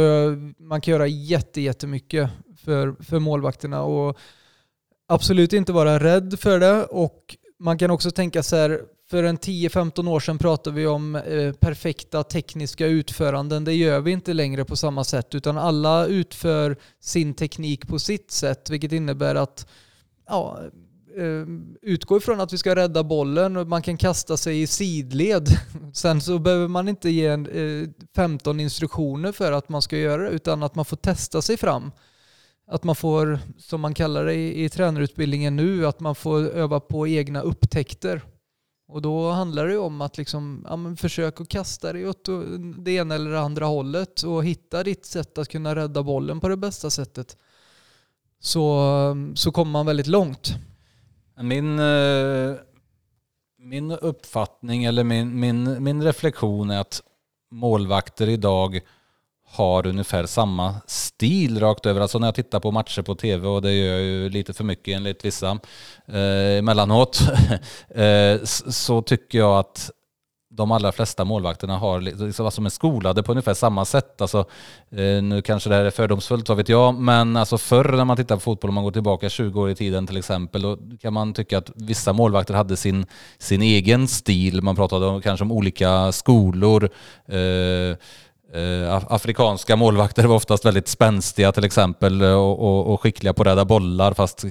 [0.58, 2.30] man kan göra jätte, jättemycket
[2.66, 4.18] för, för målvakterna och
[5.08, 6.84] absolut inte vara rädd för det.
[6.84, 11.16] Och man kan också tänka så här, för en 10-15 år sedan pratade vi om
[11.16, 13.64] eh, perfekta tekniska utföranden.
[13.64, 18.30] Det gör vi inte längre på samma sätt utan alla utför sin teknik på sitt
[18.30, 19.66] sätt vilket innebär att
[20.28, 20.60] ja,
[21.16, 21.46] eh,
[21.82, 25.48] utgå ifrån att vi ska rädda bollen och man kan kasta sig i sidled.
[25.92, 30.22] Sen så behöver man inte ge en, eh, 15 instruktioner för att man ska göra
[30.22, 31.90] det utan att man får testa sig fram
[32.66, 36.80] att man får, som man kallar det i, i tränarutbildningen nu, att man får öva
[36.80, 38.22] på egna upptäckter.
[38.88, 42.28] Och då handlar det om att liksom, ja, försöka kasta dig åt
[42.78, 46.48] det ena eller det andra hållet och hitta ditt sätt att kunna rädda bollen på
[46.48, 47.36] det bästa sättet.
[48.40, 48.82] Så,
[49.34, 50.54] så kommer man väldigt långt.
[51.40, 52.54] Min, eh,
[53.58, 57.02] min uppfattning eller min, min, min reflektion är att
[57.50, 58.80] målvakter idag
[59.56, 62.00] har ungefär samma stil rakt över.
[62.00, 64.64] Alltså när jag tittar på matcher på tv och det gör jag ju lite för
[64.64, 65.58] mycket enligt vissa
[66.06, 67.20] eh, emellanåt
[67.88, 69.90] eh, så tycker jag att
[70.56, 74.20] de allra flesta målvakterna har, liksom, alltså är skolade på ungefär samma sätt.
[74.20, 74.38] Alltså,
[74.90, 78.16] eh, nu kanske det här är fördomsfullt, vad vet jag, men alltså förr när man
[78.16, 81.12] tittar på fotboll, om man går tillbaka 20 år i tiden till exempel, då kan
[81.12, 83.06] man tycka att vissa målvakter hade sin,
[83.38, 84.62] sin egen stil.
[84.62, 86.90] Man pratade om, kanske om olika skolor.
[87.28, 87.96] Eh,
[89.08, 93.46] afrikanska målvakter var oftast väldigt spänstiga till exempel eh, och, och, och skickliga på att
[93.46, 94.50] rädda bollar fast eh,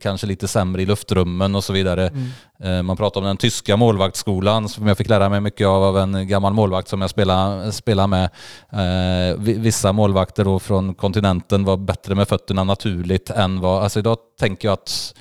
[0.00, 2.08] kanske lite sämre i luftrummen och så vidare.
[2.08, 2.28] Mm.
[2.60, 5.98] Eh, man pratar om den tyska målvaktsskolan som jag fick lära mig mycket av av
[5.98, 8.30] en gammal målvakt som jag spelade, spelade med.
[8.72, 13.82] Eh, vissa målvakter då från kontinenten var bättre med fötterna naturligt än vad...
[13.82, 15.14] Alltså idag tänker jag att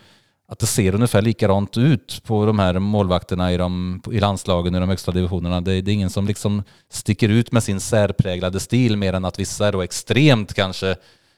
[0.47, 4.79] att det ser ungefär likadant ut på de här målvakterna i, de, i landslagen i
[4.79, 5.61] de högsta divisionerna.
[5.61, 9.39] Det, det, är ingen som liksom sticker ut med sin särpräglade stil mer än att
[9.39, 10.95] vissa är då extremt kanske,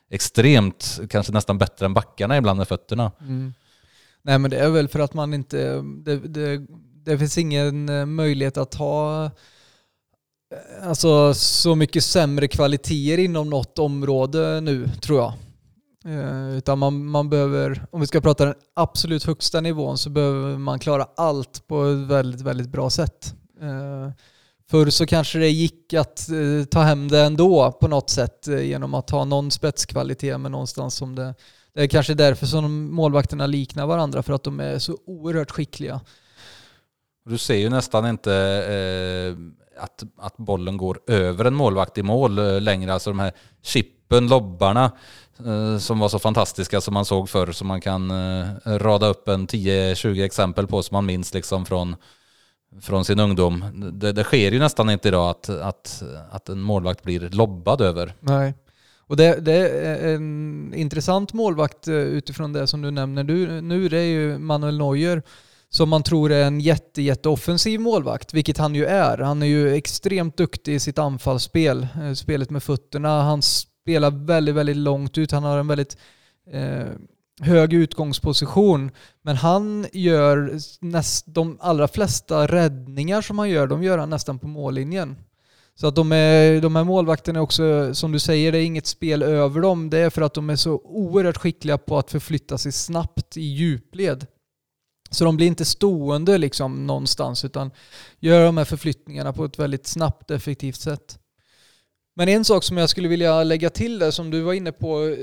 [0.10, 3.12] extremt, kanske nästan bättre än backarna ibland med fötterna.
[3.20, 3.54] Mm.
[4.22, 6.66] Nej men det är väl för att man inte, det, det,
[7.06, 9.30] det finns ingen eh, möjlighet att ha eh,
[10.90, 15.34] alltså, så mycket sämre kvaliteter inom något område nu tror jag.
[16.08, 20.58] Eh, utan man, man behöver, om vi ska prata den absolut högsta nivån, så behöver
[20.58, 23.36] man klara allt på ett väldigt, väldigt bra sätt.
[23.62, 24.12] Eh,
[24.70, 28.94] förr så kanske det gick att eh, ta hem det ändå på något sätt genom
[28.94, 31.36] att ha någon spetskvalitet, men någonstans som det...
[31.74, 36.02] Det är kanske därför som målvakterna liknar varandra, för att de är så oerhört skickliga.
[37.26, 42.64] Du ser ju nästan inte eh, att, att bollen går över en målvakt i mål
[42.64, 42.94] längre.
[42.94, 44.92] Alltså de här chippen, lobbarna
[45.46, 49.28] Eh, som var så fantastiska som man såg förr som man kan eh, rada upp
[49.28, 51.96] en 10-20 exempel på som man minns liksom från,
[52.82, 53.66] från sin ungdom.
[53.94, 58.14] Det, det, sker ju nästan inte idag att, att, att en målvakt blir lobbad över.
[58.20, 58.54] Nej.
[59.00, 63.90] Och det, det, är en intressant målvakt eh, utifrån det som du nämner du, nu.
[63.90, 65.24] Det är ju Manuel Neuer
[65.70, 69.18] som man tror är en jätte, jätteoffensiv målvakt, vilket han ju är.
[69.18, 73.24] Han är ju extremt duktig i sitt anfallsspel, spelet med fötterna.
[73.24, 75.32] Hans spelar väldigt, väldigt långt ut.
[75.32, 75.98] Han har en väldigt
[76.52, 76.88] eh,
[77.42, 78.92] hög utgångsposition.
[79.22, 84.40] Men han gör näst, de allra flesta räddningar som han gör, de gör han nästan
[84.40, 85.16] på mållinjen.
[85.76, 88.88] Så att de, är, de här målvakterna är också, som du säger, det är inget
[88.88, 89.90] spel över dem.
[89.90, 93.42] Det är för att de är så oerhört skickliga på att förflytta sig snabbt i
[93.42, 94.26] djupled.
[95.10, 97.72] Så de blir inte stående liksom någonstans utan
[98.20, 101.20] gör de här förflyttningarna på ett väldigt snabbt effektivt sätt.
[102.18, 105.04] Men en sak som jag skulle vilja lägga till där som du var inne på,
[105.04, 105.18] eh,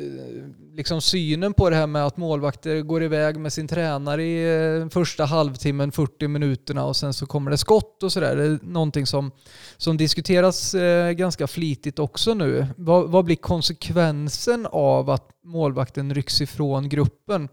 [0.77, 4.89] liksom synen på det här med att målvakter går iväg med sin tränare i eh,
[4.89, 8.37] första halvtimmen, 40 minuterna och sen så kommer det skott och sådär.
[8.37, 9.31] Det är någonting som,
[9.77, 12.67] som diskuteras eh, ganska flitigt också nu.
[12.77, 17.49] Vad, vad blir konsekvensen av att målvakten rycks ifrån gruppen?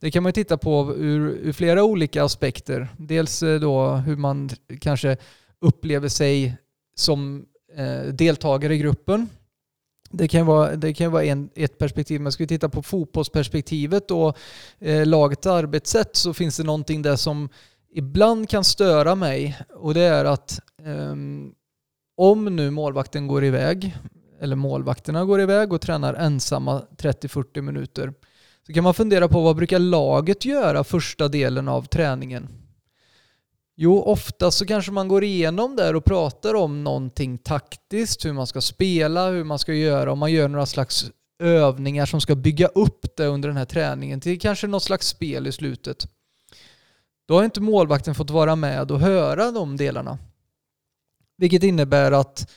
[0.00, 2.88] Det kan man titta på ur, ur, flera olika aspekter.
[2.98, 5.16] Dels då hur man kanske
[5.60, 6.56] upplever sig
[6.96, 9.28] som Eh, deltagare i gruppen.
[10.10, 14.10] Det kan vara, det kan vara en, ett perspektiv, men ska vi titta på fotbollsperspektivet
[14.10, 14.38] och
[14.78, 17.48] eh, lagets arbetssätt så finns det någonting där som
[17.94, 21.14] ibland kan störa mig och det är att eh,
[22.16, 23.96] om nu målvakten går iväg,
[24.40, 28.12] eller målvakterna går iväg och tränar ensamma 30-40 minuter,
[28.66, 32.63] så kan man fundera på vad brukar laget göra första delen av träningen?
[33.76, 38.46] Jo, ofta så kanske man går igenom där och pratar om någonting taktiskt, hur man
[38.46, 42.66] ska spela, hur man ska göra, om man gör några slags övningar som ska bygga
[42.66, 46.06] upp det under den här träningen till kanske något slags spel i slutet.
[47.26, 50.18] Då har inte målvakten fått vara med och höra de delarna.
[51.36, 52.50] Vilket innebär att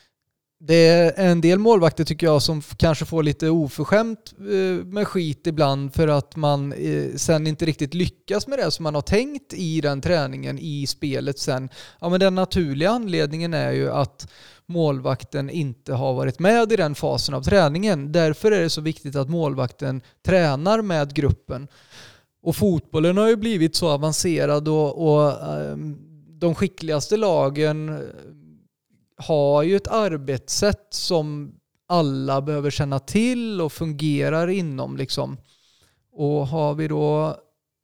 [0.60, 5.48] det är en del målvakter tycker jag som kanske får lite oförskämt eh, med skit
[5.48, 9.54] ibland för att man eh, sen inte riktigt lyckas med det som man har tänkt
[9.54, 11.70] i den träningen, i spelet sen.
[12.02, 14.28] Ja men den naturliga anledningen är ju att
[14.66, 18.12] målvakten inte har varit med i den fasen av träningen.
[18.12, 21.68] Därför är det så viktigt att målvakten tränar med gruppen.
[22.42, 25.98] Och fotbollen har ju blivit så avancerad och, och ehm,
[26.40, 28.02] de skickligaste lagen
[29.18, 31.56] har ju ett arbetssätt som
[31.88, 34.98] alla behöver känna till och fungerar inom.
[34.98, 35.38] Liksom.
[36.12, 37.38] Och har vi då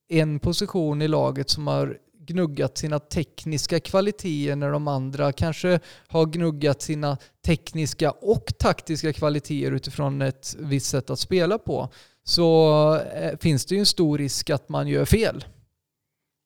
[0.10, 6.26] en position i laget som har gnuggat sina tekniska kvaliteter när de andra kanske har
[6.26, 11.90] gnuggat sina tekniska och taktiska kvaliteter utifrån ett visst sätt att spela på
[12.24, 15.46] så eh, finns det ju en stor risk att man gör fel.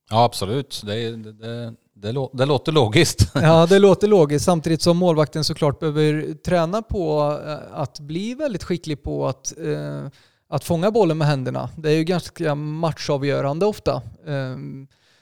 [0.10, 3.32] Ja absolut, det, det, det, lå det, låter logiskt.
[3.34, 4.46] Ja, det låter logiskt.
[4.46, 10.08] Samtidigt som målvakten såklart behöver träna på eh, att bli väldigt skicklig på att, eh,
[10.50, 11.70] att fånga bollen med händerna.
[11.78, 14.58] Det är ju ganska matchavgörande ofta, eh,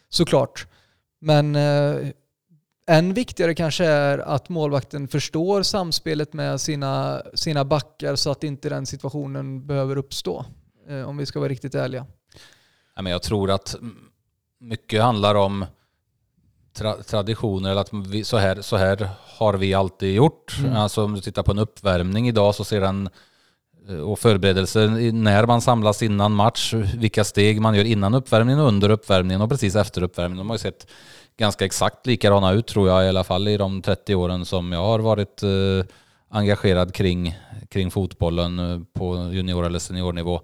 [0.10, 0.68] såklart.
[1.22, 1.96] Men eh,
[2.88, 8.70] än viktigare kanske är att målvakten förstår samspelet med sina, sina backar så att inte
[8.70, 10.46] den situationen behöver uppstå.
[10.90, 12.06] Eh, om vi ska vara riktigt ärliga.
[12.96, 13.76] Jag tror att
[14.60, 15.66] mycket handlar om
[16.76, 20.58] tra traditioner, eller att vi, så, här, så här har vi alltid gjort.
[20.60, 20.76] Mm.
[20.76, 23.10] Alltså om du tittar på en uppvärmning idag så ser den
[23.90, 28.90] eh, och förberedelser när man samlas innan match, vilka steg man gör innan uppvärmningen, under
[28.90, 30.38] uppvärmningen och precis efter uppvärmningen.
[30.38, 30.88] De har ju sett
[31.38, 34.80] ganska exakt likadana ut tror jag i alla fall i de 30 åren som jag
[34.80, 35.86] har varit eh,
[36.30, 37.36] engagerad kring,
[37.70, 40.42] kring fotbollen eh, på junior eller seniornivå.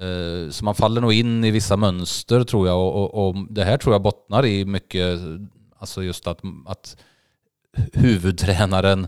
[0.00, 3.64] Eh, så man faller nog in i vissa mönster tror jag och, och, och, det
[3.64, 5.18] här tror jag bottnar i mycket
[5.84, 6.96] Alltså just att, att
[7.92, 9.06] huvudtränaren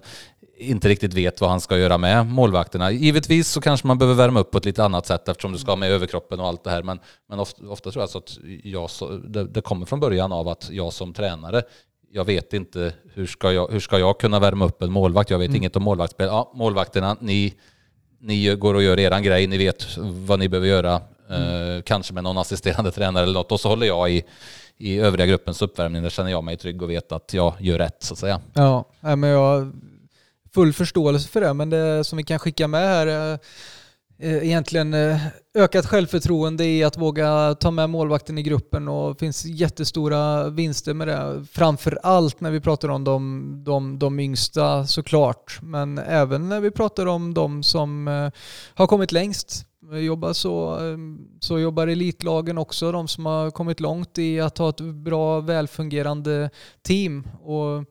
[0.59, 2.91] inte riktigt vet vad han ska göra med målvakterna.
[2.91, 5.71] Givetvis så kanske man behöver värma upp på ett lite annat sätt eftersom du ska
[5.71, 6.83] ha med överkroppen och allt det här.
[6.83, 10.33] Men, men ofta, ofta tror jag alltså att jag så, det, det, kommer från början
[10.33, 11.63] av att jag som tränare,
[12.13, 15.31] jag vet inte hur ska jag, hur ska jag kunna värma upp en målvakt.
[15.31, 15.57] Jag vet mm.
[15.57, 16.27] inget om målvaktsspel.
[16.27, 17.55] Ja, målvakterna, ni,
[18.21, 21.01] ni går och gör eran grej, ni vet vad ni behöver göra.
[21.31, 21.77] Mm.
[21.77, 23.53] Eh, kanske med någon assisterande tränare eller något.
[23.53, 24.25] Och så håller jag i
[24.79, 28.03] i övriga gruppens uppvärmning, där känner jag mig trygg och vet att jag gör rätt
[28.03, 28.41] så att säga.
[28.55, 29.73] Ja, men jag har
[30.55, 33.39] full förståelse för det, men det som vi kan skicka med här är
[34.19, 35.21] egentligen eh,
[35.55, 40.95] ökat självförtroende i att våga ta med målvakten i gruppen och det finns jättestora vinster
[40.95, 41.45] med det.
[41.53, 46.71] Framför allt när vi pratar om de, de, de yngsta såklart, men även när vi
[46.71, 48.07] pratar om de som
[48.75, 50.99] har kommit längst jobbar så, eh,
[51.41, 56.51] så jobbar elitlagen också, de som har kommit långt i att ha ett bra välfungerande
[56.83, 57.29] team.
[57.43, 57.85] Och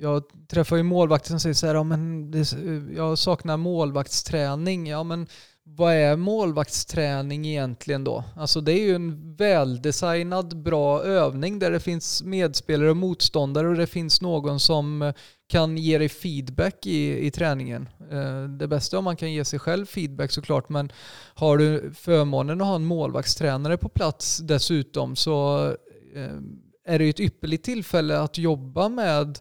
[0.00, 2.52] jag träffar ju målvakter som säger så här, ja, men det,
[2.96, 4.86] jag saknar målvaktsträning.
[4.86, 5.26] Ja, men
[5.68, 8.24] vad är målvaktsträning egentligen då?
[8.36, 13.74] Alltså det är ju en väldesignad bra övning där det finns medspelare och motståndare och
[13.74, 15.14] det finns någon som eh,
[15.48, 17.88] kan ge dig feedback i, i träningen.
[18.10, 20.92] Eh, det bästa är om man kan ge sig själv feedback såklart, men
[21.34, 25.66] har du förmånen att ha en målvaktstränare på plats dessutom så
[26.14, 26.38] eh,
[26.84, 29.38] är det ju ett ypperligt tillfälle att jobba med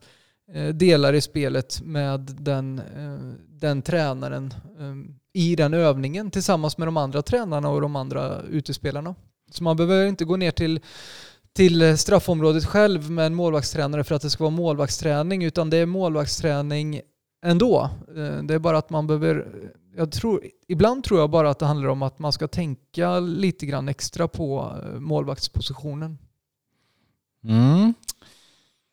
[0.73, 2.81] delar i spelet med den,
[3.49, 9.15] den tränaren ehm, i den övningen tillsammans med de andra tränarna och de andra utespelarna.
[9.51, 10.79] Så man behöver inte gå ner till
[11.55, 15.85] till straffområdet själv med en målvaktstränare för att det ska vara målvaktsträning utan det är
[15.85, 17.01] målvaktsträning
[17.45, 17.89] ändå.
[18.07, 19.47] Eh, det är bara att man behöver,
[19.95, 23.65] jag tror, ibland tror jag bara att det handlar om att man ska tänka lite
[23.65, 26.17] grann extra på eh, målvaktspositionen.
[27.43, 27.93] Mm.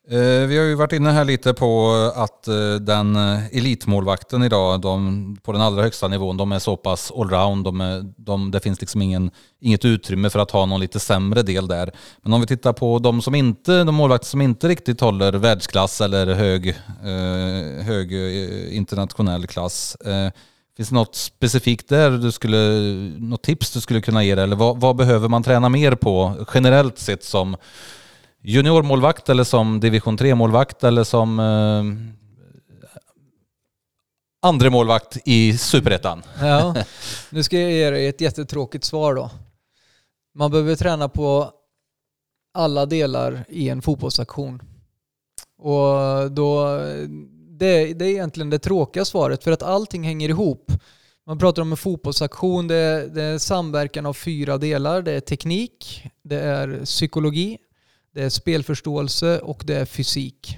[0.09, 4.81] Eh, vi har ju varit inne här lite på att eh, den eh, elitmålvakten idag,
[4.81, 7.65] de, på den allra högsta nivån, de är så pass allround.
[7.65, 9.31] De de, det finns liksom ingen,
[9.61, 11.91] inget utrymme för att ha någon lite sämre del där.
[12.21, 16.01] Men om vi tittar på de, som inte, de målvakter som inte riktigt håller världsklass
[16.01, 16.75] eller hög,
[17.83, 18.13] hög
[18.73, 19.97] internationell klass.
[20.77, 22.57] Finns det något specifikt där du skulle,
[23.19, 24.43] något tips du skulle kunna ge det?
[24.43, 27.55] Eller vad, vad behöver man träna mer på generellt sett som
[28.43, 31.83] juniormålvakt eller som division 3-målvakt eller som eh,
[34.41, 36.23] andra målvakt i superettan.
[36.39, 36.75] Ja,
[37.29, 39.29] nu ska jag ge dig ett jättetråkigt svar då.
[40.35, 41.51] Man behöver träna på
[42.53, 44.61] alla delar i en fotbollsaktion.
[45.57, 46.77] Och då,
[47.49, 50.71] det, det är egentligen det tråkiga svaret för att allting hänger ihop.
[51.25, 55.01] Man pratar om en fotbollsaktion, det är, det är samverkan av fyra delar.
[55.01, 57.57] Det är teknik, det är psykologi,
[58.13, 60.57] det är spelförståelse och det är fysik.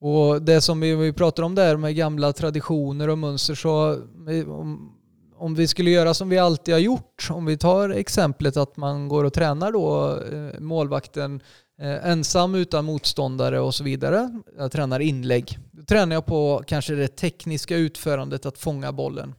[0.00, 4.02] Och det som vi, vi pratar om där med gamla traditioner och mönster så
[4.46, 4.94] om,
[5.36, 9.08] om vi skulle göra som vi alltid har gjort, om vi tar exemplet att man
[9.08, 11.40] går och tränar då eh, målvakten
[11.80, 14.40] eh, ensam utan motståndare och så vidare.
[14.58, 15.58] Jag tränar inlägg.
[15.72, 19.34] Då tränar jag på kanske det tekniska utförandet att fånga bollen.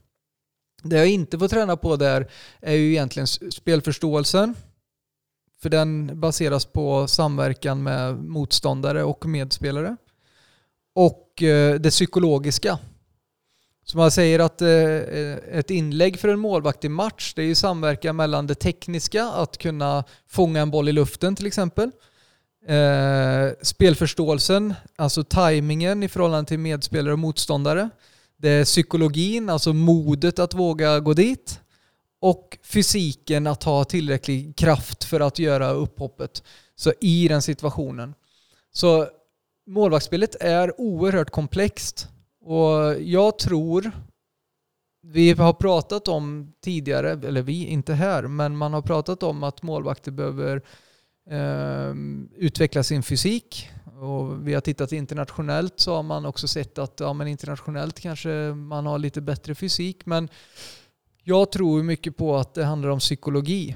[0.84, 2.32] Det jag inte får träna på där
[2.62, 4.56] är ju egentligen spelförståelsen,
[5.66, 9.98] för den baseras på samverkan med motståndare och medspelare.
[10.96, 12.80] Och eh, det psykologiska.
[13.86, 14.70] Så man säger att eh,
[15.60, 19.58] ett inlägg för en målvakt i match, det är ju samverkan mellan det tekniska, att
[19.58, 21.92] kunna fånga en boll i luften till exempel.
[22.68, 27.90] Eh, spelförståelsen, alltså tajmingen i förhållande till medspelare och motståndare.
[28.38, 31.60] Det är psykologin, alltså modet att våga gå dit
[32.26, 36.44] och fysiken att ha tillräcklig kraft för att göra upphoppet
[36.76, 38.14] så i den situationen.
[38.72, 39.08] Så
[39.68, 42.08] målvaktsspelet är oerhört komplext
[42.42, 43.92] och jag tror
[45.02, 49.64] vi har pratat om tidigare, eller vi, inte här, men man har pratat om att
[49.64, 50.62] målvakter behöver
[51.30, 51.94] eh,
[52.36, 53.70] utveckla sin fysik.
[54.00, 58.30] Och vi har tittat internationellt så har man också sett att ja, men internationellt kanske
[58.54, 60.06] man har lite bättre fysik.
[60.06, 60.30] Men
[61.28, 63.76] jag tror mycket på att det handlar om psykologi.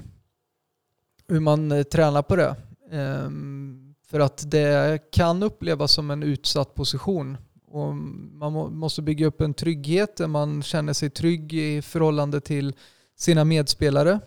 [1.28, 2.56] Hur man eh, tränar på det.
[2.90, 7.36] Ehm, för att det kan upplevas som en utsatt position.
[7.66, 12.74] Och man måste bygga upp en trygghet där man känner sig trygg i förhållande till
[13.16, 14.20] sina medspelare.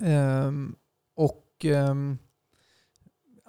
[0.00, 0.74] Ehm,
[1.16, 2.18] och ehm,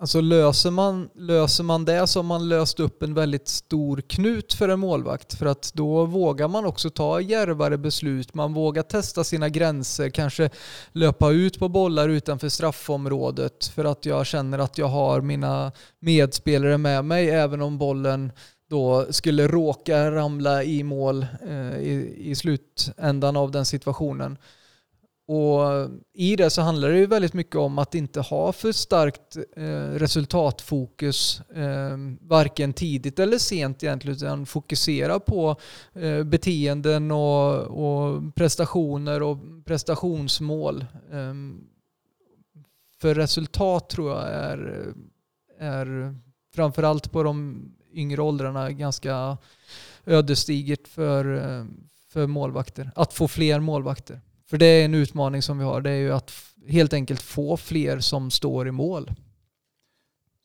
[0.02, 4.54] Alltså löser man, löser man det så har man löst upp en väldigt stor knut
[4.54, 5.34] för en målvakt.
[5.34, 8.34] För att då vågar man också ta djärvare beslut.
[8.34, 10.50] Man vågar testa sina gränser, kanske
[10.92, 16.78] löpa ut på bollar utanför straffområdet för att jag känner att jag har mina medspelare
[16.78, 18.32] med mig även om bollen
[18.70, 24.38] då skulle råka ramla i mål eh, i, i slutändan av den situationen.
[25.32, 29.38] Och i det så handlar det ju väldigt mycket om att inte ha för starkt
[29.56, 35.56] eh, resultatfokus, eh, varken tidigt eller sent egentligen, utan fokusera på
[35.94, 40.86] eh, beteenden och, och, prestationer och prestationsmål.
[41.12, 41.34] Eh,
[43.02, 44.94] för resultat tror jag är,
[45.60, 46.16] är
[46.56, 49.38] framförallt på de yngre åldrarna ganska
[50.06, 51.66] ödesdigert för, eh,
[52.08, 52.92] för målvakter.
[52.96, 54.22] Att få fler målvakter.
[54.50, 55.82] För det är en utmaning som vi har.
[55.82, 56.32] Det är ju att
[56.68, 59.12] helt enkelt få fler som står i mål.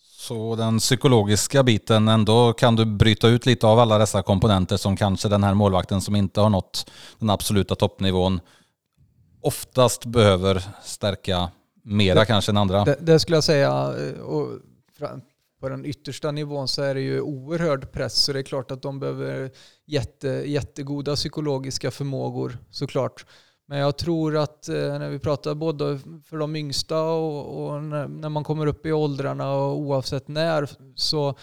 [0.01, 4.97] Så den psykologiska biten, ändå kan du bryta ut lite av alla dessa komponenter som
[4.97, 8.41] kanske den här målvakten som inte har nått den absoluta toppnivån
[9.45, 11.51] oftast behöver stärka
[11.83, 12.85] mera det, kanske än andra.
[12.85, 13.95] Det, det, skulle jag säga.
[14.23, 14.49] Och
[15.61, 18.83] på den yttersta nivån så är det ju oerhörd press så det är klart att
[18.83, 19.51] de behöver
[19.87, 23.27] jätte, jättegoda psykologiska förmågor såklart.
[23.75, 28.09] Men jag tror att eh, när vi pratar både för de yngsta och, och när,
[28.09, 31.35] när, man kommer upp i åldrarna och oavsett när så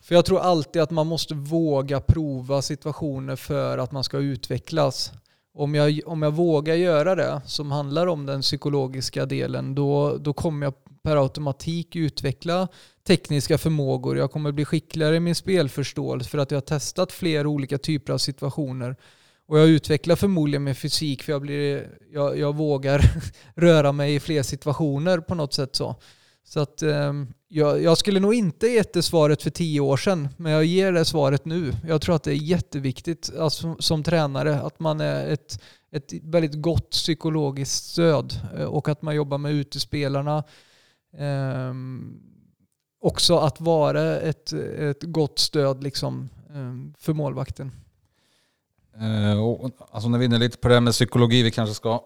[0.00, 5.12] för jag tror alltid att man måste våga prova situationer för att man ska utvecklas.
[5.54, 10.32] Om jag, om jag vågar göra det som handlar om den psykologiska delen då, då
[10.32, 12.68] kommer jag per automatik utveckla
[13.06, 14.18] tekniska förmågor.
[14.18, 18.12] Jag kommer bli skickligare i min spelförståelse för att jag har testat flera olika typer
[18.12, 18.96] av situationer.
[19.46, 23.00] Och jag utvecklar förmodligen min fysik för jag, blir, jag, jag vågar
[23.54, 25.96] röra mig i fler situationer på något sätt så.
[26.44, 27.12] Så att eh,
[27.48, 30.92] jag, jag, skulle nog inte gett det svaret för tio år sedan, men jag ger
[30.92, 31.72] det svaret nu.
[31.86, 36.62] Jag tror att det är jätteviktigt alltså, som tränare att man är ett, ett väldigt
[36.62, 40.44] gott psykologiskt stöd eh, och att man jobbar med utespelarna.
[41.18, 41.74] Eh,
[43.00, 47.72] också att vara ett, ett gott stöd liksom, eh, för målvakten.
[49.00, 51.74] Eh, och, alltså när vi är inne lite på det här med psykologi, vi kanske
[51.74, 52.00] ska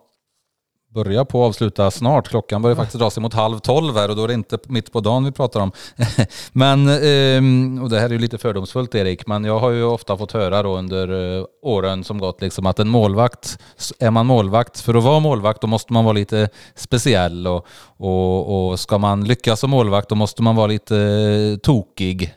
[0.94, 2.28] börja på att avsluta snart.
[2.28, 4.92] Klockan börjar faktiskt dra sig mot halv tolv här och då är det inte mitt
[4.92, 5.72] på dagen vi pratar om.
[6.52, 10.16] men, ehm, och det här är ju lite fördomsfullt Erik, men jag har ju ofta
[10.16, 13.58] fått höra då under eh, åren som gått liksom att en målvakt,
[13.98, 17.66] är man målvakt, för att vara målvakt då måste man vara lite speciell och,
[17.96, 22.34] och, och ska man lyckas som målvakt då måste man vara lite eh, tokig.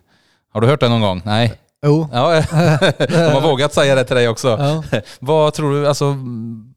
[0.54, 1.22] Har du hört det någon gång?
[1.26, 1.62] Nej?
[1.84, 2.07] Jo.
[2.11, 2.43] Ja,
[2.97, 4.47] de har vågat säga det till dig också.
[4.47, 4.84] Ja.
[5.19, 6.17] vad tror du, alltså,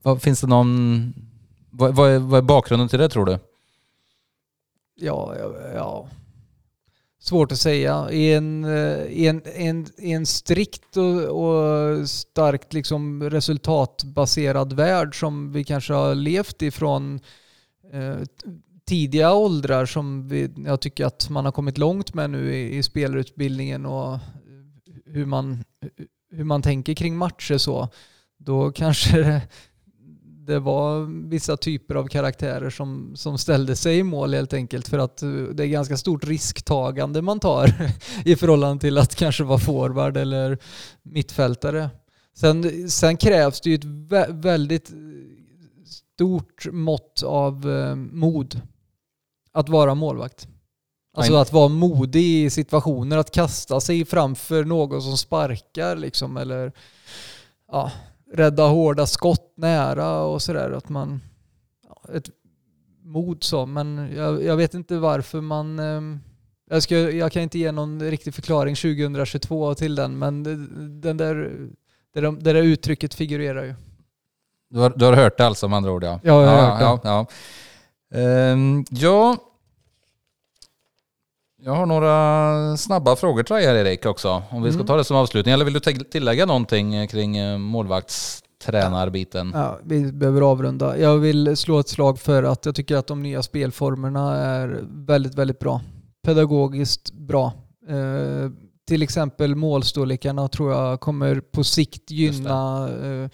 [0.02, 1.14] vad, finns det någon
[1.70, 3.38] vad, vad, är, vad är bakgrunden till det tror du?
[4.94, 6.08] Ja, ja, ja.
[7.20, 8.10] Svårt att säga.
[8.10, 15.52] I en, eh, i en, en, en strikt och, och, starkt liksom resultatbaserad värld som
[15.52, 17.20] vi kanske har levt ifrån
[17.92, 18.16] eh,
[18.86, 22.82] tidiga åldrar som vi, jag tycker att man har kommit långt med nu i, i
[22.82, 24.18] spelarutbildningen och
[25.06, 25.64] hur man,
[26.30, 27.88] hur man tänker kring matcher så.
[28.38, 29.42] Då kanske
[30.46, 34.98] det var vissa typer av karaktärer som, som ställde sig i mål helt enkelt för
[34.98, 37.92] att eh, det är ganska stort risktagande man tar
[38.24, 40.58] i förhållande till att kanske vara forward eller
[41.02, 41.90] mittfältare.
[42.34, 43.84] Sen, sen krävs det ju ett
[44.30, 44.92] väldigt
[45.86, 48.60] stort mått av eh, mod
[49.52, 50.48] att vara målvakt.
[51.16, 56.72] Alltså att vara modig i situationer, att kasta sig framför någon som sparkar liksom eller
[57.72, 57.90] ja,
[58.32, 60.70] rädda hårda skott nära och sådär.
[60.70, 61.20] Att man...
[62.14, 62.30] Ett
[63.04, 65.78] mod så, men jag, jag vet inte varför man...
[65.78, 66.20] Ehm,
[66.70, 70.42] jag, ska, jag kan inte ge någon riktig förklaring 2022 till den, men
[71.00, 71.34] den där,
[72.14, 73.74] det, där, det där uttrycket figurerar ju.
[74.70, 76.20] Du har, du har hört det alltså med andra ord ja?
[76.22, 77.08] Ja, jag har ja, hört det.
[77.08, 77.26] Ja,
[78.10, 78.52] ja.
[78.52, 79.36] Um, ja,
[81.66, 84.42] jag har några snabba frågor till dig här Erik också.
[84.50, 84.86] Om vi ska mm.
[84.86, 85.54] ta det som avslutning.
[85.54, 89.52] Eller vill du tillägga någonting kring eh, målvaktstränarbiten?
[89.54, 90.98] Ja, vi behöver avrunda.
[90.98, 95.34] Jag vill slå ett slag för att jag tycker att de nya spelformerna är väldigt,
[95.34, 95.80] väldigt bra.
[96.24, 97.52] Pedagogiskt bra.
[97.88, 98.50] Eh,
[98.88, 103.28] till exempel målstorlekarna tror jag kommer på sikt gynna eh,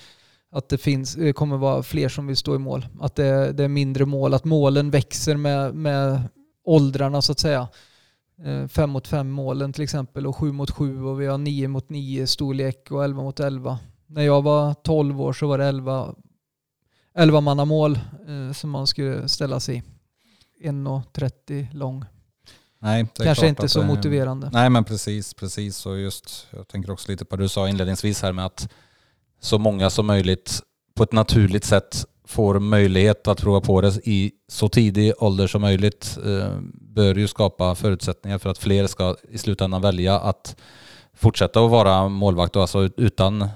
[0.52, 2.86] att det finns, kommer vara fler som vill stå i mål.
[3.00, 6.28] Att det, det är mindre mål, att målen växer med, med
[6.64, 7.68] åldrarna så att säga.
[8.42, 11.68] 5 eh, mot 5 målen till exempel och 7 mot 7 och vi har 9
[11.68, 13.78] mot 9 storlek och 11 mot 11.
[14.06, 16.14] När jag var 12 år så var det 11,
[17.14, 19.82] 11 manna mål eh, som man skulle ställa sig i.
[20.68, 22.04] 1,30 lång.
[22.78, 24.50] Nej, Kanske inte så det, motiverande.
[24.52, 25.86] Nej men precis, precis.
[25.86, 28.68] Och just, jag tänker också lite på det du sa inledningsvis här med att
[29.40, 30.60] så många som möjligt
[30.94, 35.60] på ett naturligt sätt får möjlighet att prova på det i så tidig ålder som
[35.60, 40.56] möjligt eh, bör ju skapa förutsättningar för att fler ska i slutändan välja att
[41.14, 42.56] fortsätta att vara målvakt.
[42.56, 43.48] Alltså utan,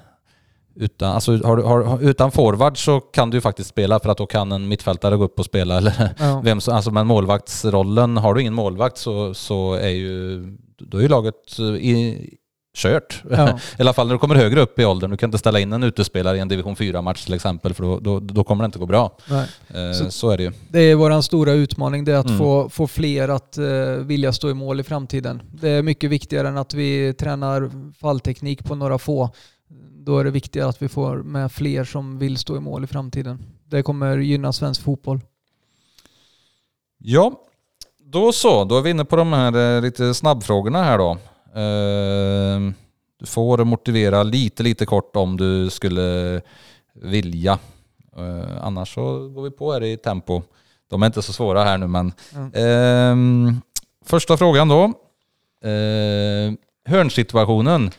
[0.74, 4.26] utan, alltså har, har, utan forward så kan du ju faktiskt spela för att då
[4.26, 5.76] kan en mittfältare gå upp och spela.
[5.78, 6.40] Eller ja.
[6.44, 10.44] vem som, alltså, men målvaktsrollen, har du ingen målvakt så, så är ju,
[10.78, 12.30] då är ju laget i,
[12.76, 13.22] kört.
[13.30, 13.48] Ja.
[13.78, 15.10] I alla fall när du kommer högre upp i åldern.
[15.10, 18.00] Du kan inte ställa in en utespelare i en division 4-match till exempel för då,
[18.00, 19.18] då, då, kommer det inte gå bra.
[19.68, 20.52] Eh, så, så, är det ju.
[20.68, 22.38] Det är vår stora utmaning, det är att mm.
[22.38, 23.64] få, få fler att eh,
[24.04, 25.42] vilja stå i mål i framtiden.
[25.52, 27.70] Det är mycket viktigare än att vi tränar
[28.00, 29.30] fallteknik på några få.
[30.06, 32.86] Då är det viktigare att vi får med fler som vill stå i mål i
[32.86, 33.38] framtiden.
[33.64, 35.20] Det kommer gynna svensk fotboll.
[36.98, 37.32] Ja,
[37.98, 38.64] då så.
[38.64, 41.18] Då är vi inne på de här eh, lite snabbfrågorna här då.
[41.56, 42.74] Ehm,
[43.18, 46.42] du får motivera lite, lite kort om du skulle
[46.94, 47.58] vilja.
[48.16, 50.42] Ehm, annars så går vi på här i tempo.
[50.88, 52.12] De är inte så svåra här nu men.
[52.54, 53.60] Mm.
[54.04, 54.92] Första frågan då.
[56.84, 57.90] Hörnsituationen.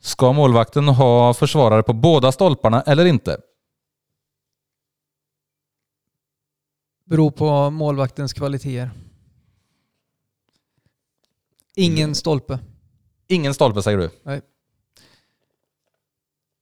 [0.00, 3.38] Ska målvakten ha försvarare på båda stolparna eller inte?
[7.04, 8.90] Beror på målvaktens kvaliteter.
[11.74, 12.14] Ingen mm.
[12.14, 12.58] stolpe.
[13.28, 14.10] Ingen stolpe säger du?
[14.22, 14.40] Nej.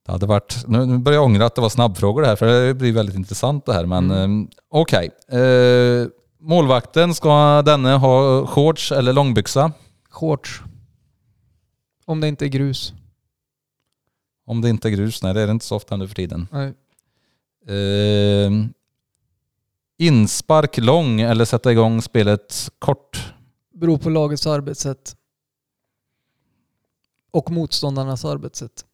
[0.05, 2.73] Det hade varit, nu börjar jag ångra att det var snabbfrågor det här för det
[2.73, 3.85] blir väldigt intressant det här.
[3.85, 4.41] Men mm.
[4.41, 5.09] eh, okej.
[5.27, 5.41] Okay.
[5.41, 6.07] Eh,
[6.39, 9.71] målvakten, ska denne ha shorts eller långbyxa?
[10.09, 10.61] Shorts.
[12.05, 12.93] Om det inte är grus.
[14.45, 16.47] Om det inte är grus, nej det är det inte så ofta nu för tiden.
[16.51, 16.73] Nej.
[17.67, 18.51] Eh,
[19.99, 23.33] Inspark lång eller sätta igång spelet kort?
[23.73, 25.16] Beror på lagets arbetssätt.
[27.37, 28.85] Och motståndarnas arbetssätt.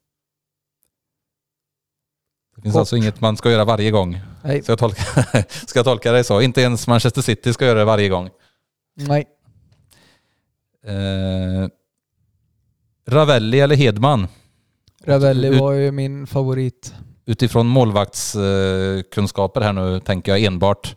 [2.56, 2.80] Det finns Kort.
[2.80, 4.20] alltså inget man ska göra varje gång.
[4.44, 4.64] Nej.
[4.64, 5.04] Ska jag, tolka,
[5.68, 6.42] ska jag tolka det så?
[6.42, 8.30] Inte ens Manchester City ska göra det varje gång.
[8.96, 9.28] Nej.
[10.86, 11.68] Eh,
[13.08, 14.28] Ravelli eller Hedman?
[15.04, 16.94] Ravelli var ju min favorit.
[17.26, 20.96] Utifrån målvaktskunskaper här nu tänker jag enbart.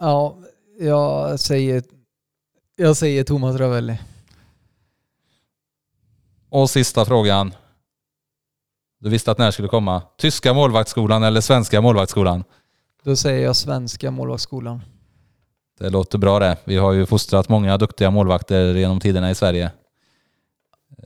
[0.00, 0.38] Ja,
[0.80, 1.82] jag säger,
[2.76, 3.98] jag säger Thomas Ravelli.
[6.54, 7.54] Och sista frågan.
[9.00, 10.02] Du visste att den här skulle komma.
[10.18, 12.44] Tyska målvaktsskolan eller svenska målvaktsskolan?
[13.02, 14.80] Då säger jag svenska målvaktsskolan.
[15.78, 16.56] Det låter bra det.
[16.64, 19.70] Vi har ju fostrat många duktiga målvakter genom tiderna i Sverige.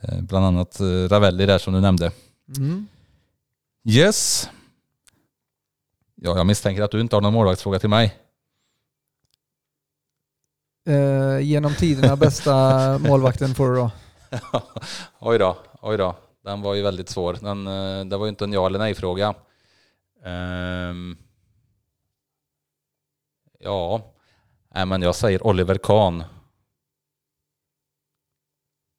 [0.03, 2.11] Eh, Bland annat eh, Ravelli där som du nämnde.
[2.57, 2.87] Mm.
[3.89, 4.49] Yes.
[6.15, 8.15] Ja, jag misstänker att du inte har någon målvaktsfråga till mig.
[10.87, 13.91] Eh, genom tiderna bästa målvakten får du då.
[15.19, 16.15] oj då, oj då.
[16.43, 17.37] Den var ju väldigt svår.
[17.41, 19.33] Den, eh, det var ju inte en ja eller nej fråga.
[20.25, 21.17] Ehm.
[23.59, 24.01] ja,
[24.75, 26.23] nej men jag säger Oliver Kahn.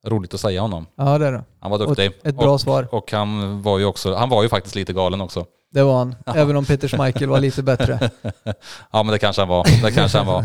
[0.07, 0.87] Roligt att säga honom.
[0.95, 1.45] Ja, det är det.
[1.61, 2.07] Han var Och duktig.
[2.07, 2.89] ett, ett bra och, svar.
[2.95, 5.47] och han var ju också, han var ju faktiskt lite galen också.
[5.73, 6.15] Det var han.
[6.27, 8.11] Även om Peter Schmeichel var lite bättre.
[8.93, 9.83] Ja men det kanske han var.
[9.83, 10.45] Det kanske han var.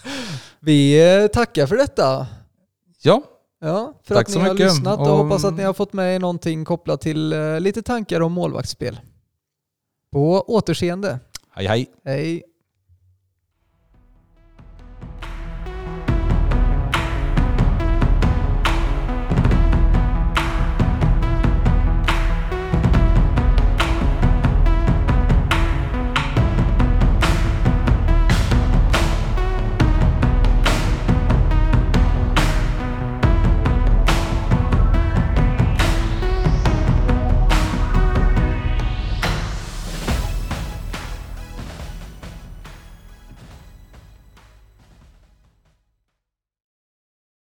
[0.60, 2.26] Vi eh, tackar för detta.
[3.02, 3.22] Ja,
[3.60, 4.66] Ja, för Tack att ni har mycket.
[4.66, 7.82] lyssnat och, Och- hoppas att ni har fått med er någonting kopplat till eh, lite
[7.82, 9.00] tankar om målvaktsspel.
[10.12, 11.20] På återseende.
[11.50, 11.86] hej hej.
[12.04, 12.42] Hej!